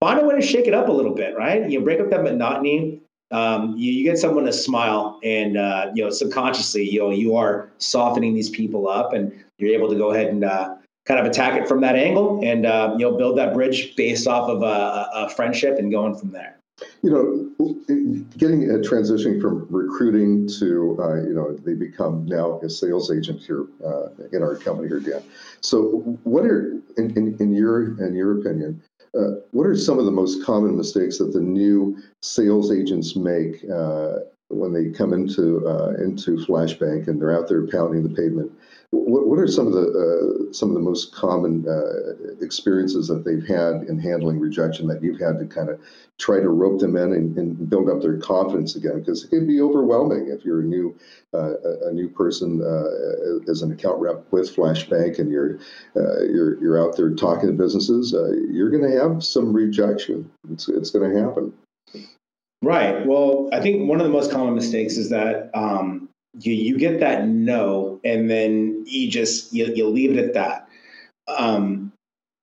find 0.00 0.18
a 0.18 0.24
way 0.24 0.34
to 0.34 0.44
shake 0.44 0.66
it 0.66 0.74
up 0.74 0.88
a 0.88 0.92
little 0.92 1.14
bit, 1.14 1.36
right? 1.36 1.70
You 1.70 1.78
know, 1.78 1.84
break 1.84 2.00
up 2.00 2.10
that 2.10 2.24
monotony. 2.24 3.00
Um, 3.30 3.76
you, 3.76 3.92
you, 3.92 4.02
get 4.02 4.18
someone 4.18 4.44
to 4.46 4.52
smile, 4.52 5.20
and 5.22 5.56
uh, 5.56 5.92
you 5.94 6.02
know, 6.02 6.10
subconsciously, 6.10 6.90
you 6.90 6.98
know, 6.98 7.10
you 7.10 7.36
are 7.36 7.70
softening 7.78 8.34
these 8.34 8.50
people 8.50 8.88
up, 8.88 9.12
and 9.12 9.32
you're 9.58 9.72
able 9.72 9.88
to 9.88 9.94
go 9.94 10.10
ahead 10.10 10.26
and 10.26 10.42
uh, 10.42 10.74
kind 11.06 11.20
of 11.20 11.26
attack 11.26 11.60
it 11.60 11.68
from 11.68 11.80
that 11.82 11.94
angle, 11.94 12.40
and 12.42 12.66
uh, 12.66 12.92
you 12.98 13.08
know, 13.08 13.16
build 13.16 13.38
that 13.38 13.54
bridge 13.54 13.94
based 13.94 14.26
off 14.26 14.50
of 14.50 14.62
a, 14.62 15.08
a 15.14 15.28
friendship 15.28 15.78
and 15.78 15.92
going 15.92 16.16
from 16.16 16.32
there 16.32 16.59
you 17.02 17.10
know, 17.10 17.76
getting 18.36 18.70
a 18.70 18.74
transitioning 18.74 19.40
from 19.40 19.66
recruiting 19.70 20.48
to, 20.58 20.96
uh, 21.00 21.16
you 21.22 21.34
know, 21.34 21.54
they 21.56 21.74
become 21.74 22.26
now 22.26 22.60
a 22.60 22.70
sales 22.70 23.10
agent 23.10 23.40
here 23.40 23.66
uh, 23.84 24.08
in 24.32 24.42
our 24.42 24.56
company 24.56 24.88
here, 24.88 25.00
Dan. 25.00 25.22
So, 25.60 26.18
what 26.24 26.44
are, 26.44 26.80
in, 26.96 27.16
in, 27.16 27.36
in 27.40 27.54
your 27.54 28.02
in 28.04 28.14
your 28.14 28.40
opinion, 28.40 28.82
uh, 29.18 29.40
what 29.50 29.66
are 29.66 29.76
some 29.76 29.98
of 29.98 30.04
the 30.04 30.10
most 30.10 30.44
common 30.44 30.76
mistakes 30.76 31.18
that 31.18 31.32
the 31.32 31.40
new 31.40 31.96
sales 32.22 32.70
agents 32.70 33.16
make 33.16 33.64
uh, 33.72 34.18
when 34.50 34.72
they 34.72 34.90
come 34.90 35.12
into 35.12 35.66
uh, 35.66 35.94
into 36.02 36.36
FlashBanc 36.44 37.08
and 37.08 37.20
they're 37.20 37.36
out 37.36 37.48
there 37.48 37.66
pounding 37.66 38.02
the 38.02 38.14
pavement? 38.14 38.50
What, 38.90 39.28
what 39.28 39.38
are 39.38 39.46
some 39.46 39.68
of 39.68 39.72
the 39.72 39.86
uh, 40.48 40.52
some 40.52 40.68
of 40.70 40.74
the 40.74 40.80
most 40.80 41.14
common 41.14 41.64
uh, 41.68 42.34
experiences 42.44 43.06
that 43.06 43.24
they've 43.24 43.46
had 43.46 43.88
in 43.88 43.98
handling 43.98 44.40
rejection 44.40 44.88
that 44.88 45.02
you've 45.02 45.20
had 45.20 45.38
to 45.38 45.46
kind 45.46 45.68
of 45.68 45.80
try 46.18 46.40
to 46.40 46.48
rope 46.48 46.80
them 46.80 46.96
in 46.96 47.12
and, 47.12 47.38
and 47.38 47.70
build 47.70 47.88
up 47.88 48.02
their 48.02 48.18
confidence 48.18 48.74
again? 48.74 48.98
Because 48.98 49.22
it 49.24 49.28
can 49.28 49.46
be 49.46 49.60
overwhelming 49.60 50.28
if 50.28 50.44
you're 50.44 50.60
a 50.60 50.64
new 50.64 50.98
uh, 51.32 51.54
a 51.84 51.92
new 51.92 52.08
person 52.08 52.60
uh, 52.60 53.50
as 53.50 53.62
an 53.62 53.70
account 53.70 54.00
rep 54.00 54.24
with 54.32 54.54
FlashBanc 54.54 55.20
and 55.20 55.30
you're 55.30 55.60
uh, 55.96 56.24
you're 56.24 56.60
you're 56.60 56.84
out 56.84 56.96
there 56.96 57.10
talking 57.14 57.48
to 57.48 57.54
businesses. 57.54 58.12
You're 58.50 58.70
going 58.70 58.90
to 58.90 58.98
have 58.98 59.22
some 59.22 59.52
rejection. 59.52 60.28
It's 60.50 60.68
it's 60.68 60.90
going 60.90 61.08
to 61.08 61.22
happen. 61.22 61.52
Right. 62.62 63.06
Well, 63.06 63.48
I 63.52 63.60
think 63.60 63.88
one 63.88 64.00
of 64.00 64.06
the 64.06 64.12
most 64.12 64.30
common 64.30 64.54
mistakes 64.54 64.98
is 64.98 65.08
that 65.08 65.50
um, 65.54 66.10
you, 66.38 66.52
you 66.52 66.78
get 66.78 67.00
that 67.00 67.26
no, 67.26 68.00
and 68.04 68.30
then 68.30 68.84
you 68.86 69.10
just 69.10 69.52
you, 69.52 69.72
you 69.74 69.88
leave 69.88 70.16
it 70.16 70.18
at 70.18 70.34
that. 70.34 70.68
Um, 71.28 71.92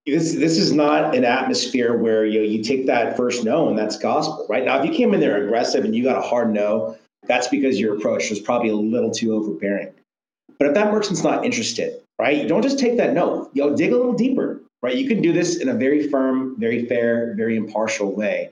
this 0.07 0.33
this 0.33 0.57
is 0.57 0.71
not 0.71 1.15
an 1.15 1.23
atmosphere 1.23 1.97
where 1.97 2.25
you 2.25 2.41
you 2.41 2.63
take 2.63 2.87
that 2.87 3.15
first 3.15 3.43
no 3.43 3.69
and 3.69 3.77
that's 3.77 3.97
gospel, 3.97 4.47
right? 4.49 4.65
Now, 4.65 4.79
if 4.79 4.89
you 4.89 4.91
came 4.91 5.13
in 5.13 5.19
there 5.19 5.43
aggressive 5.43 5.85
and 5.85 5.95
you 5.95 6.03
got 6.03 6.17
a 6.17 6.27
hard 6.27 6.51
no, 6.51 6.97
that's 7.27 7.47
because 7.47 7.79
your 7.79 7.95
approach 7.95 8.29
was 8.31 8.39
probably 8.39 8.69
a 8.69 8.75
little 8.75 9.11
too 9.11 9.35
overbearing. 9.35 9.93
But 10.57 10.69
if 10.69 10.73
that 10.73 10.91
merchant's 10.91 11.23
not 11.23 11.45
interested, 11.45 12.01
right, 12.17 12.37
you 12.37 12.47
don't 12.47 12.63
just 12.63 12.79
take 12.79 12.97
that 12.97 13.13
no. 13.13 13.51
You 13.53 13.65
know, 13.65 13.75
dig 13.75 13.91
a 13.91 13.97
little 13.97 14.13
deeper, 14.13 14.61
right? 14.81 14.95
You 14.95 15.07
can 15.07 15.21
do 15.21 15.31
this 15.31 15.57
in 15.57 15.69
a 15.69 15.75
very 15.75 16.09
firm, 16.09 16.59
very 16.59 16.87
fair, 16.87 17.35
very 17.35 17.55
impartial 17.55 18.15
way 18.15 18.49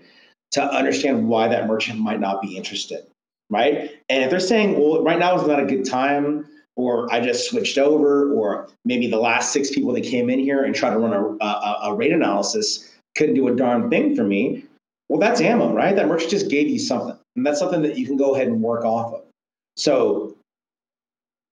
to 0.52 0.64
understand 0.64 1.28
why 1.28 1.48
that 1.48 1.68
merchant 1.68 2.00
might 2.00 2.20
not 2.20 2.42
be 2.42 2.56
interested 2.56 3.06
right? 3.50 3.92
And 4.10 4.24
if 4.24 4.30
they're 4.30 4.40
saying, 4.40 4.80
well, 4.80 5.04
right 5.04 5.20
now 5.20 5.40
is 5.40 5.48
not 5.48 5.60
a 5.60 5.66
good 5.66 5.86
time, 5.86 6.48
or 6.76 7.12
I 7.14 7.22
just 7.22 7.50
switched 7.50 7.78
over, 7.78 8.34
or 8.34 8.68
maybe 8.84 9.08
the 9.10 9.20
last 9.20 9.54
six 9.54 9.70
people 9.70 9.94
that 9.94 10.04
came 10.04 10.30
in 10.30 10.40
here 10.40 10.64
and 10.64 10.76
tried 10.76 10.92
to 10.92 10.98
run 10.98 11.14
a, 11.14 11.44
a, 11.44 11.80
a 11.84 11.96
rate 11.96 12.12
analysis 12.12 12.92
couldn't 13.16 13.36
do 13.36 13.48
a 13.48 13.56
darn 13.56 13.90
thing 13.90 14.16
for 14.16 14.24
me, 14.24 14.66
well, 15.08 15.20
that's 15.20 15.40
ammo, 15.40 15.74
right? 15.74 15.96
That 15.96 16.08
merchant 16.08 16.32
just 16.32 16.50
gave 16.50 16.68
you 16.68 16.80
something, 16.80 17.18
and 17.36 17.46
that's 17.46 17.60
something 17.60 17.82
that 17.84 17.98
you 17.98 18.06
can 18.06 18.18
go 18.18 18.36
ahead 18.36 18.48
and 18.48 18.62
work 18.62 18.84
off 18.84 19.14
of. 19.14 19.22
So, 19.78 20.36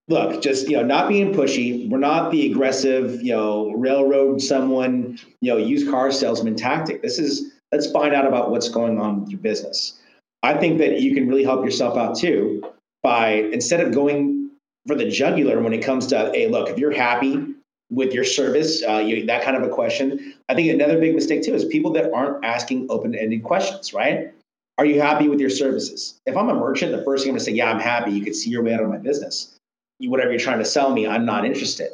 look, 0.08 0.42
just 0.42 0.68
you 0.68 0.76
know, 0.76 0.84
not 0.84 1.08
being 1.08 1.34
pushy. 1.34 1.88
We're 1.88 2.00
not 2.00 2.32
the 2.32 2.52
aggressive, 2.52 3.22
you 3.22 3.32
know, 3.32 3.72
railroad 3.72 4.42
someone, 4.42 5.20
you 5.42 5.52
know, 5.52 5.58
used 5.58 5.90
car 5.90 6.12
salesman 6.12 6.56
tactic. 6.56 7.02
This 7.02 7.20
is 7.20 7.53
let's 7.74 7.90
find 7.90 8.14
out 8.14 8.28
about 8.28 8.52
what's 8.52 8.70
going 8.70 9.00
on 9.00 9.22
with 9.22 9.30
your 9.30 9.40
business. 9.40 10.00
I 10.44 10.54
think 10.54 10.78
that 10.78 11.02
you 11.02 11.16
can 11.16 11.28
really 11.28 11.44
help 11.44 11.66
yourself 11.66 11.98
out 11.98 12.16
too 12.16 12.64
by 13.02 13.50
instead 13.52 13.80
of 13.80 13.92
going 13.92 14.52
for 14.88 14.96
the 14.96 15.10
jugular 15.10 15.60
when 15.60 15.74
it 15.74 15.84
comes 15.84 16.06
to, 16.08 16.32
hey, 16.34 16.48
look, 16.48 16.70
if 16.70 16.78
you're 16.78 16.92
happy 16.92 17.48
with 17.90 18.14
your 18.14 18.24
service, 18.24 18.84
uh, 18.88 18.98
you, 18.98 19.26
that 19.26 19.44
kind 19.44 19.58
of 19.58 19.64
a 19.64 19.70
question. 19.70 20.36
I 20.50 20.54
think 20.54 20.72
another 20.72 21.00
big 21.00 21.16
mistake 21.16 21.42
too 21.44 21.56
is 21.56 21.66
people 21.66 21.92
that 21.94 22.14
aren't 22.14 22.46
asking 22.46 22.88
open-ended 22.90 23.44
questions, 23.44 23.92
right? 23.92 24.32
Are 24.78 24.86
you 24.86 25.02
happy 25.02 25.28
with 25.28 25.40
your 25.40 25.50
services? 25.50 26.20
If 26.28 26.38
I'm 26.38 26.50
a 26.50 26.54
merchant, 26.54 26.92
the 26.92 27.04
first 27.04 27.24
thing 27.24 27.32
I'm 27.32 27.36
gonna 27.36 27.46
say, 27.46 27.54
yeah, 27.54 27.72
I'm 27.72 27.80
happy. 27.80 28.12
You 28.12 28.24
can 28.24 28.36
see 28.36 28.52
your 28.52 28.62
way 28.62 28.74
out 28.74 28.84
of 28.84 28.90
my 28.90 28.98
business. 28.98 29.56
You, 30.00 30.12
whatever 30.12 30.30
you're 30.32 30.40
trying 30.40 30.60
to 30.60 30.66
sell 30.66 30.94
me, 30.94 31.08
I'm 31.08 31.26
not 31.26 31.44
interested. 31.44 31.90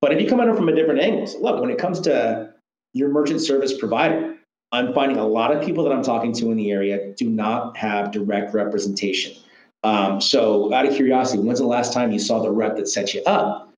But 0.00 0.12
if 0.14 0.20
you 0.20 0.28
come 0.28 0.40
at 0.40 0.48
it 0.48 0.56
from 0.56 0.70
a 0.70 0.74
different 0.74 1.00
angle, 1.00 1.26
so 1.26 1.40
look, 1.40 1.60
when 1.60 1.70
it 1.70 1.78
comes 1.78 2.00
to 2.00 2.54
your 2.94 3.10
merchant 3.10 3.42
service 3.42 3.76
provider, 3.76 4.29
I'm 4.72 4.94
finding 4.94 5.18
a 5.18 5.26
lot 5.26 5.54
of 5.54 5.64
people 5.64 5.82
that 5.84 5.92
I'm 5.92 6.02
talking 6.02 6.32
to 6.34 6.50
in 6.50 6.56
the 6.56 6.70
area 6.70 7.12
do 7.14 7.28
not 7.28 7.76
have 7.76 8.12
direct 8.12 8.54
representation. 8.54 9.34
Um, 9.82 10.20
so, 10.20 10.72
out 10.72 10.86
of 10.86 10.94
curiosity, 10.94 11.42
when's 11.42 11.58
the 11.58 11.66
last 11.66 11.92
time 11.92 12.12
you 12.12 12.18
saw 12.18 12.40
the 12.40 12.50
rep 12.50 12.76
that 12.76 12.88
set 12.88 13.14
you 13.14 13.22
up? 13.24 13.72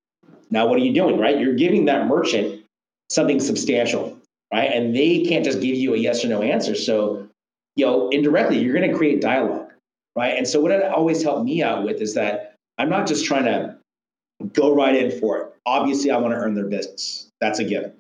Now, 0.51 0.67
what 0.67 0.77
are 0.77 0.83
you 0.83 0.93
doing, 0.93 1.19
right? 1.19 1.39
You're 1.39 1.55
giving 1.55 1.87
that 1.87 2.07
merchant 2.07 2.65
something 3.09 3.41
substantial, 3.41 4.19
right? 4.53 4.71
And 4.71 4.95
they 4.95 5.25
can't 5.25 5.45
just 5.45 5.61
give 5.61 5.77
you 5.77 5.95
a 5.95 5.97
yes 5.97 6.25
or 6.25 6.29
no 6.29 6.43
answer. 6.43 6.75
So, 6.75 7.29
you 7.77 7.87
know, 7.87 8.11
indirectly, 8.11 8.59
you're 8.59 8.75
going 8.75 8.91
to 8.91 8.97
create 8.97 9.21
dialogue, 9.23 9.71
right? 10.17 10.37
And 10.37 10.47
so, 10.47 10.61
what 10.61 10.73
it 10.73 10.85
always 10.85 11.23
helped 11.23 11.45
me 11.45 11.63
out 11.63 11.85
with 11.85 12.03
is 12.03 12.15
that 12.15 12.57
I'm 12.79 12.91
not 12.91 13.07
just 13.07 13.25
trying 13.25 13.45
to 13.45 13.79
go 14.53 14.75
right 14.75 14.95
in 14.95 15.19
for 15.21 15.39
it. 15.39 15.53
Obviously, 15.65 16.11
I 16.11 16.17
want 16.19 16.35
to 16.35 16.39
earn 16.39 16.55
their 16.55 16.67
business. 16.67 17.31
That's 17.41 17.61
a 17.61 17.65
given. 17.65 17.93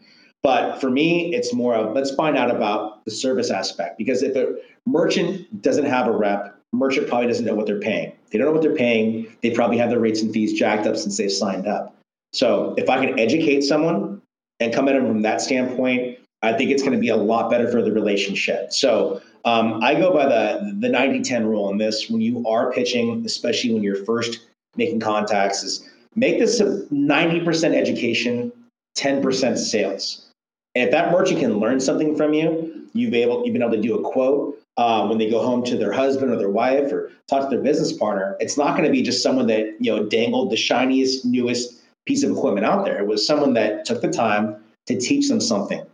But 0.42 0.81
for 0.81 0.90
me, 0.90 1.35
it's 1.35 1.55
more 1.55 1.74
of 1.74 1.94
let's 1.94 2.14
find 2.14 2.37
out 2.37 2.50
about 2.50 3.05
the 3.05 3.11
service 3.11 3.50
aspect 3.50 3.96
because 3.96 4.22
if 4.22 4.35
a 4.35 4.57
merchant 4.87 5.62
doesn't 5.62 5.85
have 5.85 6.09
a 6.09 6.12
rep, 6.12 6.59
merchant 6.72 7.09
probably 7.09 7.28
doesn't 7.28 7.44
know 7.44 7.55
what 7.55 7.66
they're 7.66 7.81
paying. 7.81 8.12
They 8.31 8.38
don't 8.38 8.48
know 8.48 8.52
what 8.52 8.62
they're 8.62 8.74
paying. 8.74 9.37
They 9.42 9.50
probably 9.50 9.78
have 9.78 9.90
their 9.90 10.00
rates 10.00 10.20
and 10.22 10.33
fees 10.33 10.52
jacked 10.52 10.87
up 10.87 10.96
since 10.96 11.16
they've 11.16 11.31
signed 11.31 11.68
up. 11.68 11.94
So 12.33 12.74
if 12.76 12.90
I 12.90 13.05
can 13.05 13.18
educate 13.18 13.62
someone 13.62 14.20
and 14.59 14.74
come 14.74 14.88
at 14.88 14.94
them 14.94 15.07
from 15.07 15.22
that 15.22 15.40
standpoint, 15.40 16.18
I 16.42 16.52
think 16.55 16.70
it's 16.70 16.83
going 16.83 16.94
to 16.94 16.98
be 16.98 17.11
a 17.11 17.16
lot 17.16 17.50
better 17.50 17.70
for 17.70 17.83
the 17.83 17.92
relationship. 17.92 18.72
So 18.72 19.20
um, 19.44 19.83
I 19.83 19.94
go 19.94 20.12
by 20.12 20.26
the 20.26 20.76
the 20.81 20.88
90-10 20.88 21.46
rule 21.46 21.70
in 21.70 21.78
this. 21.78 22.11
When 22.11 22.20
you 22.20 22.44
are 22.48 22.72
pitching, 22.72 23.24
especially 23.24 23.74
when 23.74 23.83
you're 23.83 24.05
first 24.05 24.46
making 24.76 25.00
contacts, 25.00 25.62
is 25.62 25.88
make 26.16 26.40
this 26.40 26.59
a 26.59 26.85
90% 26.90 27.74
education, 27.74 28.50
10% 28.96 29.59
sales. 29.59 30.32
And 30.74 30.85
if 30.85 30.90
that 30.90 31.12
merchant 31.12 31.40
can 31.40 31.58
learn 31.58 31.80
something 31.80 32.16
from 32.16 32.32
you, 32.32 32.88
you've 32.94 33.14
able 33.14 33.44
you've 33.44 33.52
been 33.52 33.62
able 33.62 33.72
to 33.72 33.80
do 33.80 33.98
a 33.98 34.02
quote 34.02 34.58
um, 34.76 35.08
when 35.08 35.18
they 35.18 35.30
go 35.30 35.42
home 35.42 35.62
to 35.64 35.76
their 35.76 35.92
husband 35.92 36.32
or 36.32 36.37
their 36.37 36.50
wife 36.50 36.92
or 36.92 37.11
talk 37.28 37.48
to 37.48 37.56
their 37.56 37.62
business 37.62 37.92
partner. 37.92 38.37
It's 38.40 38.56
not 38.56 38.76
going 38.76 38.85
to 38.85 38.90
be 38.90 39.02
just 39.02 39.22
someone 39.22 39.46
that 39.48 39.76
you 39.80 39.94
know 39.94 40.04
dangled 40.04 40.50
the 40.50 40.56
shiniest, 40.56 41.24
newest 41.24 41.82
piece 42.06 42.22
of 42.22 42.30
equipment 42.30 42.66
out 42.66 42.85
there. 42.85 42.98
It 42.98 43.06
was 43.06 43.26
someone 43.26 43.54
that 43.54 43.85
took 43.85 44.00
the 44.00 44.11
time 44.11 44.56
to 44.87 44.98
teach 44.98 45.28
them 45.28 45.40
something 45.40 45.85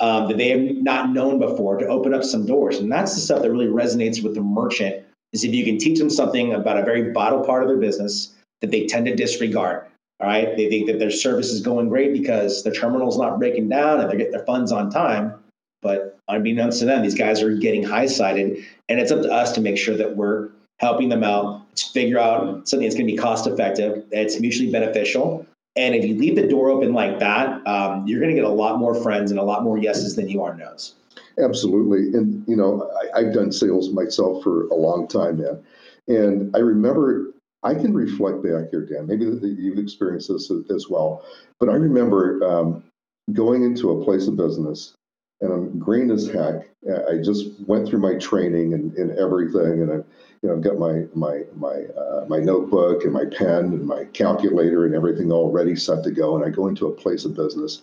um, 0.00 0.28
that 0.28 0.36
they 0.36 0.48
have 0.50 0.60
not 0.60 1.10
known 1.10 1.38
before 1.38 1.76
to 1.78 1.86
open 1.86 2.14
up 2.14 2.22
some 2.22 2.46
doors. 2.46 2.78
And 2.78 2.92
that's 2.92 3.14
the 3.14 3.20
stuff 3.20 3.42
that 3.42 3.50
really 3.50 3.66
resonates 3.66 4.22
with 4.22 4.34
the 4.34 4.42
merchant. 4.42 5.04
Is 5.32 5.44
if 5.44 5.52
you 5.52 5.64
can 5.64 5.76
teach 5.76 5.98
them 5.98 6.08
something 6.08 6.54
about 6.54 6.78
a 6.78 6.84
very 6.84 7.12
vital 7.12 7.44
part 7.44 7.62
of 7.62 7.68
their 7.68 7.78
business 7.78 8.32
that 8.60 8.70
they 8.70 8.86
tend 8.86 9.06
to 9.06 9.14
disregard. 9.14 9.84
All 10.20 10.28
right. 10.28 10.56
They 10.56 10.68
think 10.68 10.86
that 10.86 10.98
their 10.98 11.10
service 11.10 11.50
is 11.50 11.60
going 11.60 11.88
great 11.88 12.12
because 12.12 12.62
the 12.62 12.70
terminal's 12.70 13.18
not 13.18 13.38
breaking 13.38 13.68
down 13.68 14.00
and 14.00 14.08
they're 14.08 14.16
getting 14.16 14.32
their 14.32 14.46
funds 14.46 14.72
on 14.72 14.90
time. 14.90 15.34
But 15.82 16.18
unbeknownst 16.28 16.80
to 16.80 16.86
them, 16.86 17.02
these 17.02 17.14
guys 17.14 17.42
are 17.42 17.54
getting 17.54 17.82
high 17.82 18.06
sided. 18.06 18.64
And 18.88 18.98
it's 18.98 19.12
up 19.12 19.22
to 19.22 19.30
us 19.30 19.52
to 19.52 19.60
make 19.60 19.76
sure 19.76 19.96
that 19.96 20.16
we're 20.16 20.50
helping 20.78 21.08
them 21.08 21.22
out, 21.22 21.62
to 21.76 21.86
figure 21.90 22.18
out 22.18 22.68
something 22.68 22.86
that's 22.86 22.94
going 22.94 23.06
to 23.06 23.12
be 23.12 23.18
cost 23.18 23.46
effective, 23.46 24.04
that's 24.10 24.40
mutually 24.40 24.70
beneficial. 24.70 25.46
And 25.76 25.94
if 25.94 26.04
you 26.04 26.16
leave 26.16 26.36
the 26.36 26.46
door 26.48 26.70
open 26.70 26.94
like 26.94 27.18
that, 27.18 27.66
um, 27.66 28.06
you're 28.06 28.20
going 28.20 28.34
to 28.34 28.36
get 28.36 28.44
a 28.44 28.52
lot 28.52 28.78
more 28.78 28.94
friends 28.94 29.30
and 29.30 29.38
a 29.38 29.42
lot 29.42 29.62
more 29.62 29.76
yeses 29.76 30.16
than 30.16 30.28
you 30.28 30.42
are 30.42 30.54
nos. 30.54 30.94
Absolutely. 31.38 32.18
And, 32.18 32.42
you 32.48 32.56
know, 32.56 32.90
I, 33.14 33.24
have 33.24 33.34
done 33.34 33.52
sales 33.52 33.90
myself 33.90 34.42
for 34.42 34.66
a 34.68 34.74
long 34.74 35.06
time, 35.06 35.38
man. 35.38 35.62
And 36.08 36.56
I 36.56 36.60
remember 36.60 37.26
I 37.66 37.74
can 37.74 37.92
reflect 37.92 38.42
back 38.42 38.70
here, 38.70 38.86
Dan. 38.86 39.06
Maybe 39.06 39.24
you've 39.24 39.78
experienced 39.78 40.28
this 40.28 40.50
as 40.70 40.88
well. 40.88 41.24
But 41.58 41.68
I 41.68 41.74
remember 41.74 42.44
um, 42.44 42.84
going 43.32 43.64
into 43.64 43.90
a 43.90 44.04
place 44.04 44.28
of 44.28 44.36
business 44.36 44.94
and 45.40 45.52
I'm 45.52 45.78
green 45.78 46.10
as 46.10 46.28
heck. 46.28 46.68
I 47.08 47.16
just 47.18 47.60
went 47.66 47.88
through 47.88 47.98
my 48.00 48.14
training 48.14 48.72
and, 48.72 48.92
and 48.94 49.10
everything, 49.18 49.82
and 49.82 49.92
I, 49.92 49.96
you 50.42 50.48
know, 50.48 50.56
got 50.56 50.78
my 50.78 51.04
my 51.14 51.42
my 51.54 51.84
uh, 51.98 52.24
my 52.28 52.38
notebook 52.38 53.04
and 53.04 53.12
my 53.12 53.24
pen 53.24 53.66
and 53.66 53.86
my 53.86 54.04
calculator 54.12 54.86
and 54.86 54.94
everything 54.94 55.30
all 55.32 55.50
ready, 55.50 55.76
set 55.76 56.04
to 56.04 56.10
go. 56.10 56.36
And 56.36 56.44
I 56.44 56.50
go 56.50 56.68
into 56.68 56.86
a 56.86 56.92
place 56.92 57.26
of 57.26 57.36
business, 57.36 57.82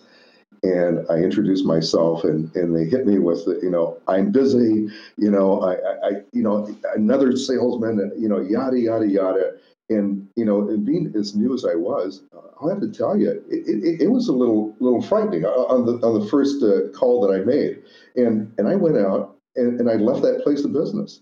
and 0.64 1.06
I 1.08 1.18
introduce 1.18 1.62
myself, 1.62 2.24
and 2.24 2.52
and 2.56 2.74
they 2.74 2.86
hit 2.86 3.06
me 3.06 3.20
with, 3.20 3.44
the, 3.44 3.60
you 3.62 3.70
know, 3.70 3.98
I'm 4.08 4.32
busy, 4.32 4.88
you 5.16 5.30
know, 5.30 5.62
I, 5.62 6.08
I, 6.08 6.10
you 6.32 6.42
know, 6.42 6.74
another 6.96 7.36
salesman, 7.36 8.12
you 8.18 8.28
know, 8.28 8.40
yada 8.40 8.78
yada 8.80 9.06
yada 9.06 9.52
And 9.90 10.26
you 10.34 10.44
know, 10.44 10.68
and 10.68 10.84
being 10.84 11.12
as 11.14 11.34
new 11.34 11.52
as 11.54 11.64
I 11.64 11.74
was, 11.74 12.22
I'll 12.60 12.70
have 12.70 12.80
to 12.80 12.90
tell 12.90 13.18
you, 13.18 13.30
it, 13.30 13.42
it, 13.50 14.02
it 14.02 14.08
was 14.10 14.28
a 14.28 14.32
little 14.32 14.74
little 14.80 15.02
frightening 15.02 15.44
on 15.44 15.84
the 15.84 15.94
on 16.06 16.20
the 16.20 16.26
first 16.28 16.62
uh, 16.62 16.88
call 16.96 17.20
that 17.26 17.34
I 17.34 17.44
made. 17.44 17.82
And 18.16 18.52
and 18.58 18.66
I 18.66 18.76
went 18.76 18.96
out 18.96 19.36
and, 19.56 19.78
and 19.78 19.90
I 19.90 19.94
left 19.94 20.22
that 20.22 20.42
place 20.42 20.64
of 20.64 20.72
business, 20.72 21.20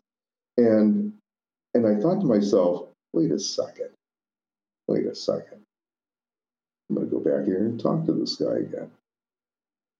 and 0.57 1.13
and 1.75 1.87
I 1.87 2.01
thought 2.01 2.21
to 2.21 2.27
myself, 2.27 2.87
wait 3.13 3.33
a 3.33 3.39
second, 3.39 3.91
wait 4.87 5.07
a 5.07 5.15
second, 5.15 5.63
I'm 6.89 6.97
going 6.97 7.09
to 7.09 7.17
go 7.17 7.21
back 7.21 7.47
here 7.47 7.65
and 7.65 7.81
talk 7.81 8.05
to 8.07 8.13
this 8.13 8.37
guy 8.37 8.59
again. 8.59 8.91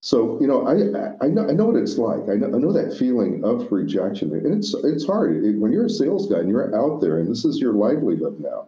So 0.03 0.37
you 0.41 0.47
know, 0.47 0.67
I 0.67 1.25
I 1.25 1.29
know 1.29 1.47
I 1.47 1.53
know 1.53 1.67
what 1.67 1.77
it's 1.77 1.97
like. 1.97 2.27
I 2.29 2.35
know 2.35 2.47
I 2.47 2.59
know 2.59 2.73
that 2.73 2.97
feeling 2.97 3.41
of 3.45 3.71
rejection, 3.71 4.33
and 4.33 4.53
it's 4.53 4.73
it's 4.73 5.05
hard 5.05 5.45
it, 5.45 5.57
when 5.57 5.71
you're 5.71 5.85
a 5.85 5.89
sales 5.89 6.27
guy 6.29 6.39
and 6.39 6.49
you're 6.49 6.75
out 6.75 6.99
there, 6.99 7.19
and 7.19 7.31
this 7.31 7.45
is 7.45 7.57
your 7.57 7.71
livelihood 7.71 8.37
now. 8.37 8.67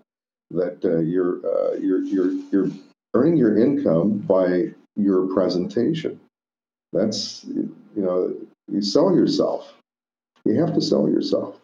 That 0.51 0.83
uh, 0.85 0.99
you're 0.99 1.45
uh, 1.45 1.73
you're 1.73 2.03
you're 2.03 2.31
you're 2.53 2.69
earning 3.13 3.35
your 3.35 3.57
income 3.57 4.19
by 4.19 4.67
your 4.95 5.27
presentation. 5.33 6.21
That's 6.93 7.43
you 7.43 7.75
know 7.95 8.33
you 8.71 8.81
sell 8.81 9.13
yourself. 9.13 9.73
You 10.45 10.57
have 10.61 10.73
to 10.73 10.81
sell 10.81 11.09
yourself. 11.09 11.59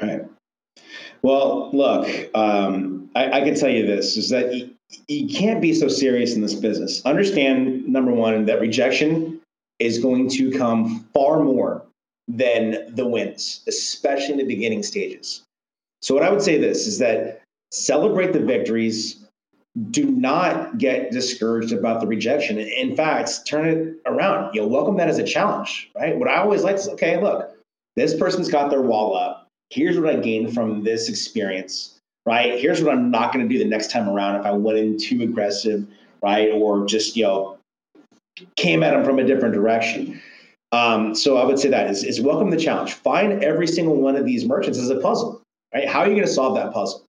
Right. 0.00 0.22
Well, 1.22 1.70
look, 1.72 2.06
um, 2.36 3.10
I, 3.16 3.40
I, 3.40 3.40
can 3.40 3.56
tell 3.56 3.68
you 3.68 3.84
this: 3.84 4.16
is 4.16 4.28
that 4.28 4.70
you 5.08 5.28
can't 5.28 5.60
be 5.60 5.74
so 5.74 5.88
serious 5.88 6.34
in 6.34 6.40
this 6.40 6.54
business. 6.54 7.04
Understand, 7.04 7.86
number 7.86 8.12
one, 8.12 8.46
that 8.46 8.60
rejection 8.60 9.40
is 9.78 9.98
going 9.98 10.28
to 10.30 10.50
come 10.52 11.08
far 11.14 11.42
more 11.42 11.82
than 12.28 12.94
the 12.94 13.06
wins, 13.06 13.62
especially 13.66 14.32
in 14.32 14.38
the 14.38 14.44
beginning 14.44 14.82
stages. 14.82 15.42
So, 16.02 16.14
what 16.14 16.22
I 16.22 16.30
would 16.30 16.42
say 16.42 16.58
this 16.58 16.86
is 16.86 16.98
that 16.98 17.42
celebrate 17.72 18.32
the 18.32 18.40
victories. 18.40 19.16
Do 19.92 20.04
not 20.04 20.78
get 20.78 21.12
discouraged 21.12 21.72
about 21.72 22.00
the 22.00 22.06
rejection. 22.06 22.58
In 22.58 22.96
fact, 22.96 23.46
turn 23.46 23.68
it 23.68 23.96
around. 24.04 24.52
You 24.52 24.62
know, 24.62 24.66
welcome 24.66 24.96
that 24.96 25.08
as 25.08 25.18
a 25.18 25.24
challenge, 25.24 25.88
right? 25.94 26.16
What 26.16 26.28
I 26.28 26.38
always 26.38 26.64
like 26.64 26.74
is, 26.74 26.88
okay, 26.88 27.22
look, 27.22 27.56
this 27.94 28.14
person's 28.16 28.50
got 28.50 28.70
their 28.70 28.82
wall 28.82 29.16
up. 29.16 29.46
Here's 29.70 29.96
what 29.98 30.10
I 30.10 30.16
gained 30.16 30.54
from 30.54 30.82
this 30.82 31.08
experience 31.08 31.99
right? 32.26 32.58
Here's 32.58 32.82
what 32.82 32.94
I'm 32.94 33.10
not 33.10 33.32
going 33.32 33.48
to 33.48 33.52
do 33.52 33.62
the 33.62 33.68
next 33.68 33.90
time 33.90 34.08
around 34.08 34.40
if 34.40 34.46
I 34.46 34.52
went 34.52 34.78
in 34.78 34.98
too 34.98 35.22
aggressive, 35.22 35.86
right? 36.22 36.50
Or 36.50 36.86
just, 36.86 37.16
you 37.16 37.24
know, 37.24 37.58
came 38.56 38.82
at 38.82 38.92
them 38.92 39.04
from 39.04 39.18
a 39.18 39.24
different 39.24 39.54
direction. 39.54 40.20
Um, 40.72 41.14
so 41.14 41.36
I 41.36 41.44
would 41.44 41.58
say 41.58 41.68
that 41.68 41.90
is, 41.90 42.04
is 42.04 42.20
welcome 42.20 42.50
the 42.50 42.56
challenge. 42.56 42.94
Find 42.94 43.42
every 43.42 43.66
single 43.66 43.96
one 43.96 44.16
of 44.16 44.24
these 44.24 44.44
merchants 44.44 44.78
as 44.78 44.90
a 44.90 45.00
puzzle, 45.00 45.42
right? 45.74 45.88
How 45.88 46.00
are 46.00 46.06
you 46.06 46.14
going 46.14 46.26
to 46.26 46.32
solve 46.32 46.54
that 46.54 46.72
puzzle? 46.72 47.04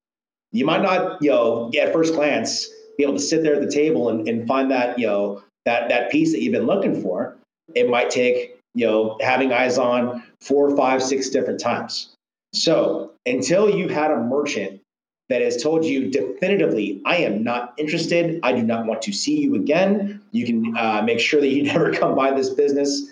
You 0.52 0.66
might 0.66 0.82
not, 0.82 1.22
you 1.22 1.30
know, 1.30 1.72
at 1.80 1.94
first 1.94 2.14
glance, 2.14 2.68
be 2.98 3.04
able 3.04 3.14
to 3.14 3.20
sit 3.20 3.44
there 3.44 3.56
at 3.56 3.62
the 3.62 3.72
table 3.72 4.10
and, 4.10 4.28
and 4.28 4.48
find 4.48 4.70
that, 4.72 4.98
you 4.98 5.08
know, 5.08 5.44
that 5.66 5.90
that 5.90 6.12
piece 6.12 6.32
that 6.32 6.42
you've 6.42 6.54
been 6.54 6.66
looking 6.66 7.02
for. 7.02 7.38
It 7.76 7.90
might 7.90 8.10
take, 8.10 8.58
you 8.74 8.86
know, 8.86 9.18
having 9.22 9.54
eyes 9.54 9.78
on 9.78 10.24
four, 10.42 10.76
five, 10.76 11.02
six 11.02 11.30
different 11.30 11.60
times. 11.60 12.16
So 12.54 13.14
until 13.26 13.70
you've 13.70 13.92
had 13.92 14.12
a 14.12 14.18
merchant 14.18 14.81
that 15.32 15.42
has 15.42 15.62
told 15.62 15.84
you 15.86 16.10
definitively, 16.10 17.02
I 17.06 17.18
am 17.18 17.44
not 17.44 17.74
interested. 17.78 18.40
I 18.44 18.52
do 18.54 18.64
not 18.64 18.86
want 18.86 19.02
to 19.04 19.14
see 19.14 19.40
you 19.40 19.56
again. 19.56 20.22
You 20.32 20.46
can 20.46 20.78
uh, 20.78 21.02
make 21.04 21.20
sure 21.20 21.42
that 21.42 21.50
you 21.50 21.64
never 21.74 21.92
come 21.92 22.16
by 22.16 22.32
this 22.32 22.50
business. 22.50 23.12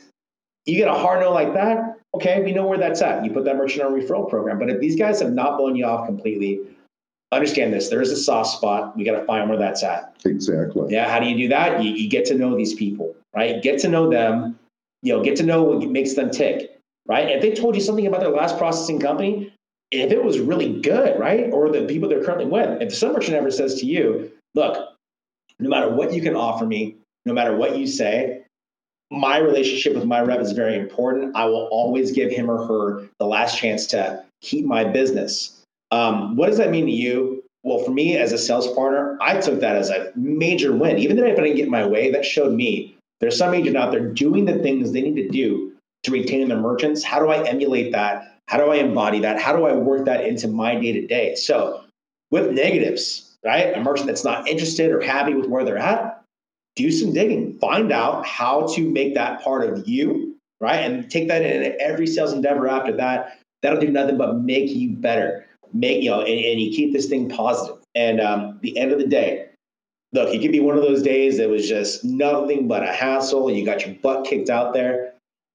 You 0.65 0.77
get 0.77 0.87
a 0.87 0.93
hard 0.93 1.21
no 1.21 1.31
like 1.31 1.53
that, 1.53 1.99
okay, 2.13 2.41
we 2.43 2.51
know 2.51 2.65
where 2.65 2.77
that's 2.77 3.01
at. 3.01 3.23
You 3.23 3.31
put 3.31 3.45
that 3.45 3.55
merchant 3.55 3.83
on 3.83 3.93
referral 3.93 4.29
program. 4.29 4.59
But 4.59 4.69
if 4.69 4.79
these 4.79 4.95
guys 4.95 5.19
have 5.21 5.33
not 5.33 5.57
blown 5.57 5.75
you 5.75 5.85
off 5.85 6.05
completely, 6.05 6.61
understand 7.31 7.73
this 7.73 7.89
there 7.89 8.01
is 8.01 8.11
a 8.11 8.17
soft 8.17 8.51
spot. 8.51 8.97
We 8.97 9.03
got 9.03 9.19
to 9.19 9.25
find 9.25 9.49
where 9.49 9.57
that's 9.57 9.83
at. 9.83 10.15
Exactly. 10.25 10.93
Yeah. 10.93 11.09
How 11.09 11.19
do 11.19 11.27
you 11.27 11.37
do 11.37 11.47
that? 11.49 11.83
You, 11.83 11.91
you 11.91 12.09
get 12.09 12.25
to 12.25 12.35
know 12.35 12.55
these 12.57 12.73
people, 12.73 13.15
right? 13.35 13.61
Get 13.61 13.79
to 13.81 13.87
know 13.87 14.09
them. 14.09 14.57
You 15.01 15.15
know, 15.15 15.23
get 15.23 15.37
to 15.37 15.43
know 15.43 15.63
what 15.63 15.89
makes 15.89 16.15
them 16.15 16.29
tick, 16.29 16.77
right? 17.07 17.29
If 17.29 17.41
they 17.41 17.53
told 17.53 17.75
you 17.75 17.81
something 17.81 18.05
about 18.05 18.19
their 18.19 18.31
last 18.31 18.57
processing 18.57 18.99
company, 18.99 19.53
if 19.91 20.11
it 20.11 20.23
was 20.23 20.39
really 20.39 20.81
good, 20.81 21.19
right? 21.19 21.51
Or 21.51 21.71
the 21.71 21.85
people 21.85 22.09
they're 22.09 22.23
currently 22.23 22.45
with, 22.45 22.81
if 22.81 22.93
some 22.93 23.13
merchant 23.13 23.35
ever 23.35 23.51
says 23.51 23.79
to 23.79 23.85
you, 23.85 24.31
look, 24.55 24.95
no 25.59 25.69
matter 25.69 25.89
what 25.89 26.13
you 26.13 26.21
can 26.21 26.35
offer 26.35 26.65
me, 26.65 26.95
no 27.25 27.33
matter 27.33 27.55
what 27.55 27.77
you 27.77 27.87
say, 27.87 28.43
my 29.11 29.37
relationship 29.37 29.95
with 29.95 30.05
my 30.05 30.21
rep 30.21 30.39
is 30.39 30.51
very 30.51 30.77
important. 30.77 31.35
I 31.35 31.45
will 31.45 31.67
always 31.71 32.11
give 32.11 32.31
him 32.31 32.49
or 32.49 32.65
her 32.67 33.09
the 33.17 33.25
last 33.25 33.57
chance 33.57 33.87
to 33.87 34.23
keep 34.41 34.65
my 34.65 34.83
business. 34.83 35.61
Um, 35.91 36.35
what 36.35 36.47
does 36.47 36.57
that 36.57 36.69
mean 36.69 36.85
to 36.85 36.91
you? 36.91 37.43
Well, 37.63 37.83
for 37.83 37.91
me 37.91 38.15
as 38.15 38.31
a 38.31 38.37
sales 38.37 38.71
partner, 38.73 39.17
I 39.19 39.41
took 39.41 39.59
that 39.59 39.75
as 39.75 39.89
a 39.89 40.11
major 40.15 40.73
win. 40.73 40.97
Even 40.99 41.17
if 41.17 41.37
I 41.37 41.41
didn't 41.41 41.57
get 41.57 41.67
my 41.67 41.85
way, 41.85 42.11
that 42.11 42.23
showed 42.23 42.53
me 42.53 42.95
there's 43.19 43.37
some 43.37 43.53
agent 43.53 43.75
out 43.75 43.91
there 43.91 44.07
doing 44.07 44.45
the 44.45 44.59
things 44.59 44.91
they 44.91 45.01
need 45.01 45.15
to 45.15 45.27
do 45.27 45.73
to 46.03 46.11
retain 46.11 46.47
their 46.47 46.59
merchants. 46.59 47.03
How 47.03 47.19
do 47.19 47.29
I 47.29 47.47
emulate 47.47 47.91
that 47.91 48.39
how 48.49 48.57
do 48.57 48.71
I 48.71 48.77
embody 48.77 49.19
that? 49.19 49.39
How 49.39 49.55
do 49.55 49.67
I 49.67 49.73
work 49.73 50.05
that 50.05 50.25
into 50.25 50.47
my 50.47 50.73
day 50.73 50.91
to 50.93 51.05
day? 51.05 51.35
So, 51.35 51.83
with 52.31 52.49
negatives, 52.51 53.37
right? 53.45 53.77
A 53.77 53.79
merchant 53.79 54.07
that's 54.07 54.23
not 54.23 54.47
interested 54.47 54.89
or 54.89 55.01
happy 55.01 55.35
with 55.35 55.45
where 55.45 55.63
they're 55.63 55.77
at, 55.77 56.23
do 56.75 56.91
some 56.91 57.13
digging. 57.13 57.59
Find 57.59 57.91
out 57.91 58.25
how 58.25 58.65
to 58.73 58.89
make 58.89 59.13
that 59.13 59.43
part 59.43 59.69
of 59.69 59.87
you, 59.87 60.35
right? 60.59 60.77
And 60.77 61.11
take 61.11 61.27
that 61.27 61.43
in 61.43 61.79
every 61.79 62.07
sales 62.07 62.33
endeavor 62.33 62.67
after 62.67 62.91
that. 62.93 63.37
That'll 63.61 63.79
do 63.79 63.91
nothing 63.91 64.17
but 64.17 64.37
make 64.37 64.71
you 64.71 64.93
better. 64.93 65.45
Make, 65.71 66.01
you 66.01 66.09
know, 66.09 66.21
and, 66.21 66.29
and 66.29 66.59
you 66.59 66.71
keep 66.75 66.91
this 66.91 67.05
thing 67.05 67.29
positive. 67.29 67.77
And 67.93 68.19
um, 68.19 68.57
the 68.63 68.75
end 68.79 68.91
of 68.91 68.97
the 68.97 69.05
day, 69.05 69.45
look, 70.11 70.33
it 70.33 70.41
could 70.41 70.51
be 70.51 70.59
one 70.59 70.75
of 70.75 70.81
those 70.81 71.03
days 71.03 71.37
that 71.37 71.49
was 71.49 71.69
just 71.69 72.03
nothing 72.03 72.67
but 72.67 72.81
a 72.81 72.91
hassle 72.91 73.47
and 73.47 73.55
you 73.55 73.63
got 73.63 73.85
your 73.85 73.93
butt 74.01 74.25
kicked 74.25 74.49
out 74.49 74.73
there. 74.73 75.08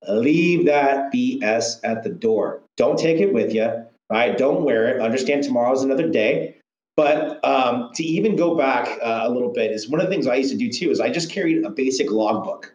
Leave 0.08 0.66
that 0.66 1.12
BS 1.12 1.80
at 1.84 2.02
the 2.02 2.10
door. 2.10 2.62
Don't 2.76 2.98
take 2.98 3.20
it 3.20 3.32
with 3.32 3.54
you, 3.54 3.84
right? 4.10 4.36
Don't 4.36 4.64
wear 4.64 4.88
it. 4.88 5.00
Understand 5.00 5.44
tomorrow's 5.44 5.82
another 5.82 6.08
day. 6.08 6.56
But 6.96 7.44
um, 7.44 7.90
to 7.94 8.04
even 8.04 8.36
go 8.36 8.54
back 8.54 8.98
uh, 9.02 9.22
a 9.24 9.30
little 9.30 9.52
bit 9.52 9.72
is 9.72 9.88
one 9.88 10.00
of 10.00 10.06
the 10.06 10.12
things 10.12 10.26
I 10.26 10.36
used 10.36 10.52
to 10.52 10.56
do 10.56 10.70
too. 10.70 10.90
Is 10.90 11.00
I 11.00 11.10
just 11.10 11.30
carried 11.30 11.64
a 11.64 11.70
basic 11.70 12.10
logbook. 12.10 12.72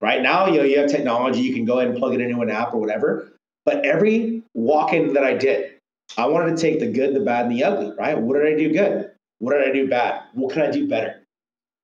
Right 0.00 0.20
now, 0.20 0.46
you 0.46 0.58
know, 0.58 0.64
you 0.64 0.78
have 0.78 0.90
technology. 0.90 1.40
You 1.40 1.54
can 1.54 1.64
go 1.64 1.78
ahead 1.78 1.88
and 1.88 1.98
plug 1.98 2.14
it 2.14 2.20
into 2.20 2.40
an 2.42 2.50
app 2.50 2.74
or 2.74 2.78
whatever. 2.78 3.32
But 3.64 3.86
every 3.86 4.42
walk-in 4.52 5.14
that 5.14 5.24
I 5.24 5.32
did, 5.34 5.72
I 6.18 6.26
wanted 6.26 6.56
to 6.56 6.60
take 6.60 6.78
the 6.78 6.90
good, 6.90 7.14
the 7.14 7.20
bad, 7.20 7.46
and 7.46 7.56
the 7.56 7.64
ugly. 7.64 7.92
Right? 7.96 8.18
What 8.18 8.34
did 8.34 8.52
I 8.52 8.56
do 8.56 8.70
good? 8.70 9.10
What 9.38 9.54
did 9.54 9.66
I 9.66 9.72
do 9.72 9.88
bad? 9.88 10.22
What 10.34 10.52
can 10.52 10.62
I 10.62 10.70
do 10.70 10.86
better? 10.86 11.23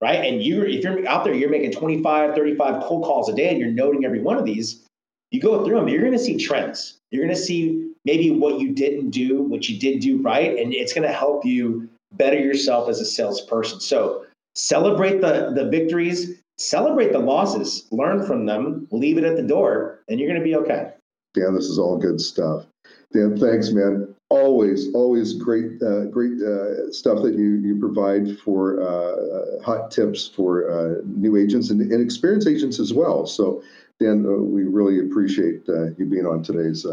Right? 0.01 0.25
And 0.25 0.43
you, 0.43 0.63
if 0.63 0.83
you're 0.83 1.07
out 1.07 1.25
there, 1.25 1.35
you're 1.35 1.51
making 1.51 1.73
25, 1.73 2.35
35 2.35 2.83
cold 2.83 3.05
calls 3.05 3.29
a 3.29 3.35
day 3.35 3.51
and 3.51 3.59
you're 3.59 3.71
noting 3.71 4.05
every 4.05 4.21
one 4.21 4.37
of 4.37 4.45
these, 4.45 4.85
you 5.31 5.41
go 5.41 5.65
through 5.65 5.77
them, 5.77 5.89
you're 5.89 6.01
going 6.01 6.13
to 6.13 6.19
see 6.19 6.37
trends. 6.37 6.99
You're 7.11 7.25
going 7.25 7.37
to 7.37 7.41
see 7.41 7.93
maybe 8.05 8.31
what 8.31 8.61
you 8.61 8.73
didn't 8.73 9.11
do, 9.11 9.43
what 9.43 9.69
you 9.69 9.79
did 9.79 10.01
do 10.01 10.21
right, 10.23 10.59
and 10.59 10.73
it's 10.73 10.93
going 10.93 11.07
to 11.07 11.13
help 11.13 11.45
you 11.45 11.89
better 12.13 12.39
yourself 12.39 12.89
as 12.89 13.01
a 13.01 13.05
salesperson. 13.05 13.81
So 13.81 14.25
celebrate 14.55 15.21
the, 15.21 15.53
the 15.55 15.69
victories, 15.69 16.41
celebrate 16.57 17.13
the 17.13 17.19
losses, 17.19 17.87
learn 17.91 18.27
from 18.27 18.47
them, 18.47 18.89
leave 18.91 19.19
it 19.19 19.25
at 19.25 19.37
the 19.37 19.43
door, 19.43 20.01
and 20.09 20.19
you're 20.19 20.29
going 20.29 20.41
to 20.41 20.45
be 20.45 20.57
okay. 20.57 20.93
Dan, 21.35 21.55
this 21.55 21.67
is 21.67 21.79
all 21.79 21.97
good 21.97 22.21
stuff. 22.21 22.67
Dan, 23.13 23.39
thanks, 23.39 23.71
man 23.71 24.10
always, 24.31 24.93
always 24.95 25.35
great, 25.35 25.83
uh, 25.83 26.07
great 26.07 26.41
uh, 26.41 26.91
stuff 26.93 27.23
that 27.23 27.35
you 27.35 27.57
you 27.57 27.79
provide 27.79 28.39
for 28.39 28.81
uh, 28.81 28.87
uh 28.87 29.63
hot 29.63 29.91
tips 29.91 30.29
for 30.29 30.71
uh, 30.71 31.03
new 31.05 31.37
agents 31.37 31.71
and, 31.71 31.81
and, 31.81 32.03
experienced 32.03 32.49
agents 32.49 32.79
as 32.79 32.93
well. 32.95 33.27
So, 33.27 33.63
Dan, 33.99 34.25
uh, 34.25 34.31
we 34.31 34.65
really 34.65 35.01
appreciate 35.01 35.67
you 35.99 36.07
being 36.07 36.27
on 36.27 36.43
today's 36.43 36.87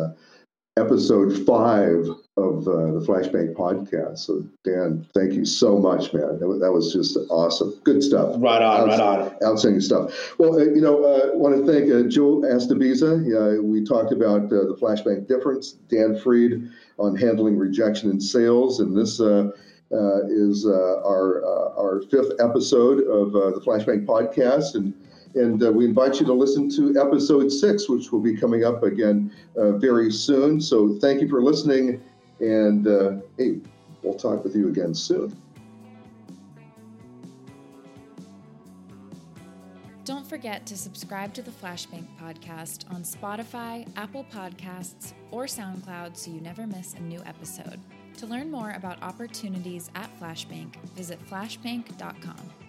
episode 0.78 1.46
five 1.46 2.08
of 2.38 2.68
uh, 2.68 2.92
the 2.92 3.04
FlashBanc 3.06 3.54
podcast. 3.54 4.20
So, 4.20 4.46
Dan, 4.64 5.06
thank 5.14 5.34
you 5.34 5.44
so 5.44 5.78
much, 5.78 6.14
man. 6.14 6.40
That 6.40 6.48
was, 6.48 6.62
that 6.62 6.72
was 6.72 6.94
just 6.94 7.18
awesome. 7.30 7.74
Good 7.84 8.04
stuff. 8.04 8.36
Right 8.38 8.62
on, 8.62 8.88
right 8.88 9.00
on. 9.00 9.36
Outstanding 9.44 9.82
stuff. 9.82 10.36
Well, 10.38 10.56
uh, 10.56 10.64
you 10.64 10.82
know, 10.82 11.04
I 11.04 11.30
uh, 11.30 11.34
want 11.34 11.66
to 11.66 11.72
thank 11.72 11.92
uh, 11.92 12.08
Joe 12.08 12.42
Astobiza. 12.42 13.64
we 13.64 13.84
talked 13.84 14.12
about 14.12 14.46
uh, 14.46 14.66
the 14.66 14.78
FlashBanc 14.80 15.28
difference. 15.28 15.74
Dan 15.90 16.18
Freed 16.20 16.70
on 17.00 17.16
handling 17.16 17.58
rejection 17.58 18.10
in 18.10 18.22
sales, 18.22 18.80
and 18.80 18.96
this. 18.96 19.20
Uh, 19.20 19.52
is 20.28 20.66
our 20.66 21.46
our 21.80 22.02
fifth 22.12 22.34
episode 22.42 23.00
of 23.08 23.32
the 23.32 23.62
FlashBanc 23.62 24.06
podcast, 24.06 24.76
and 24.76 24.94
and 25.36 25.64
uh, 25.64 25.72
we 25.72 25.86
invite 25.86 26.20
you 26.20 26.26
to 26.26 26.34
listen 26.34 26.70
to 26.72 27.00
episode 27.00 27.50
six, 27.50 27.90
which 27.90 28.12
will 28.12 28.20
be 28.20 28.36
coming 28.36 28.64
up 28.64 28.84
again 28.84 29.34
uh, 29.56 29.74
very 29.74 30.12
soon. 30.12 30.60
So 30.60 30.98
thank 31.00 31.22
you 31.22 31.28
for 31.28 31.42
listening. 31.42 32.02
And 32.40 32.88
uh, 32.88 33.18
hey, 33.38 33.60
we'll 34.02 34.16
talk 34.16 34.44
with 34.44 34.56
you 34.56 34.70
again 34.70 34.94
soon. 34.94 35.36
Don't 40.08 40.26
forget 40.26 40.66
to 40.68 40.78
subscribe 40.78 41.34
to 41.34 41.42
the 41.42 41.52
FlashBanc 41.52 42.08
podcast 42.18 42.90
on 42.94 43.04
Spotify, 43.04 43.86
Apple 43.98 44.26
Podcasts, 44.32 45.12
or 45.32 45.48
SoundCloud 45.48 46.16
so 46.16 46.32
you 46.32 46.40
never 46.40 46.66
miss 46.66 46.94
a 46.94 47.02
new 47.02 47.22
episode. 47.26 47.82
To 48.20 48.26
learn 48.26 48.50
more 48.50 48.72
about 48.72 49.04
opportunities 49.04 49.92
at 49.96 50.10
FlashBanc, 50.18 50.76
visit 50.96 51.20
flashbanc.com. 51.30 52.67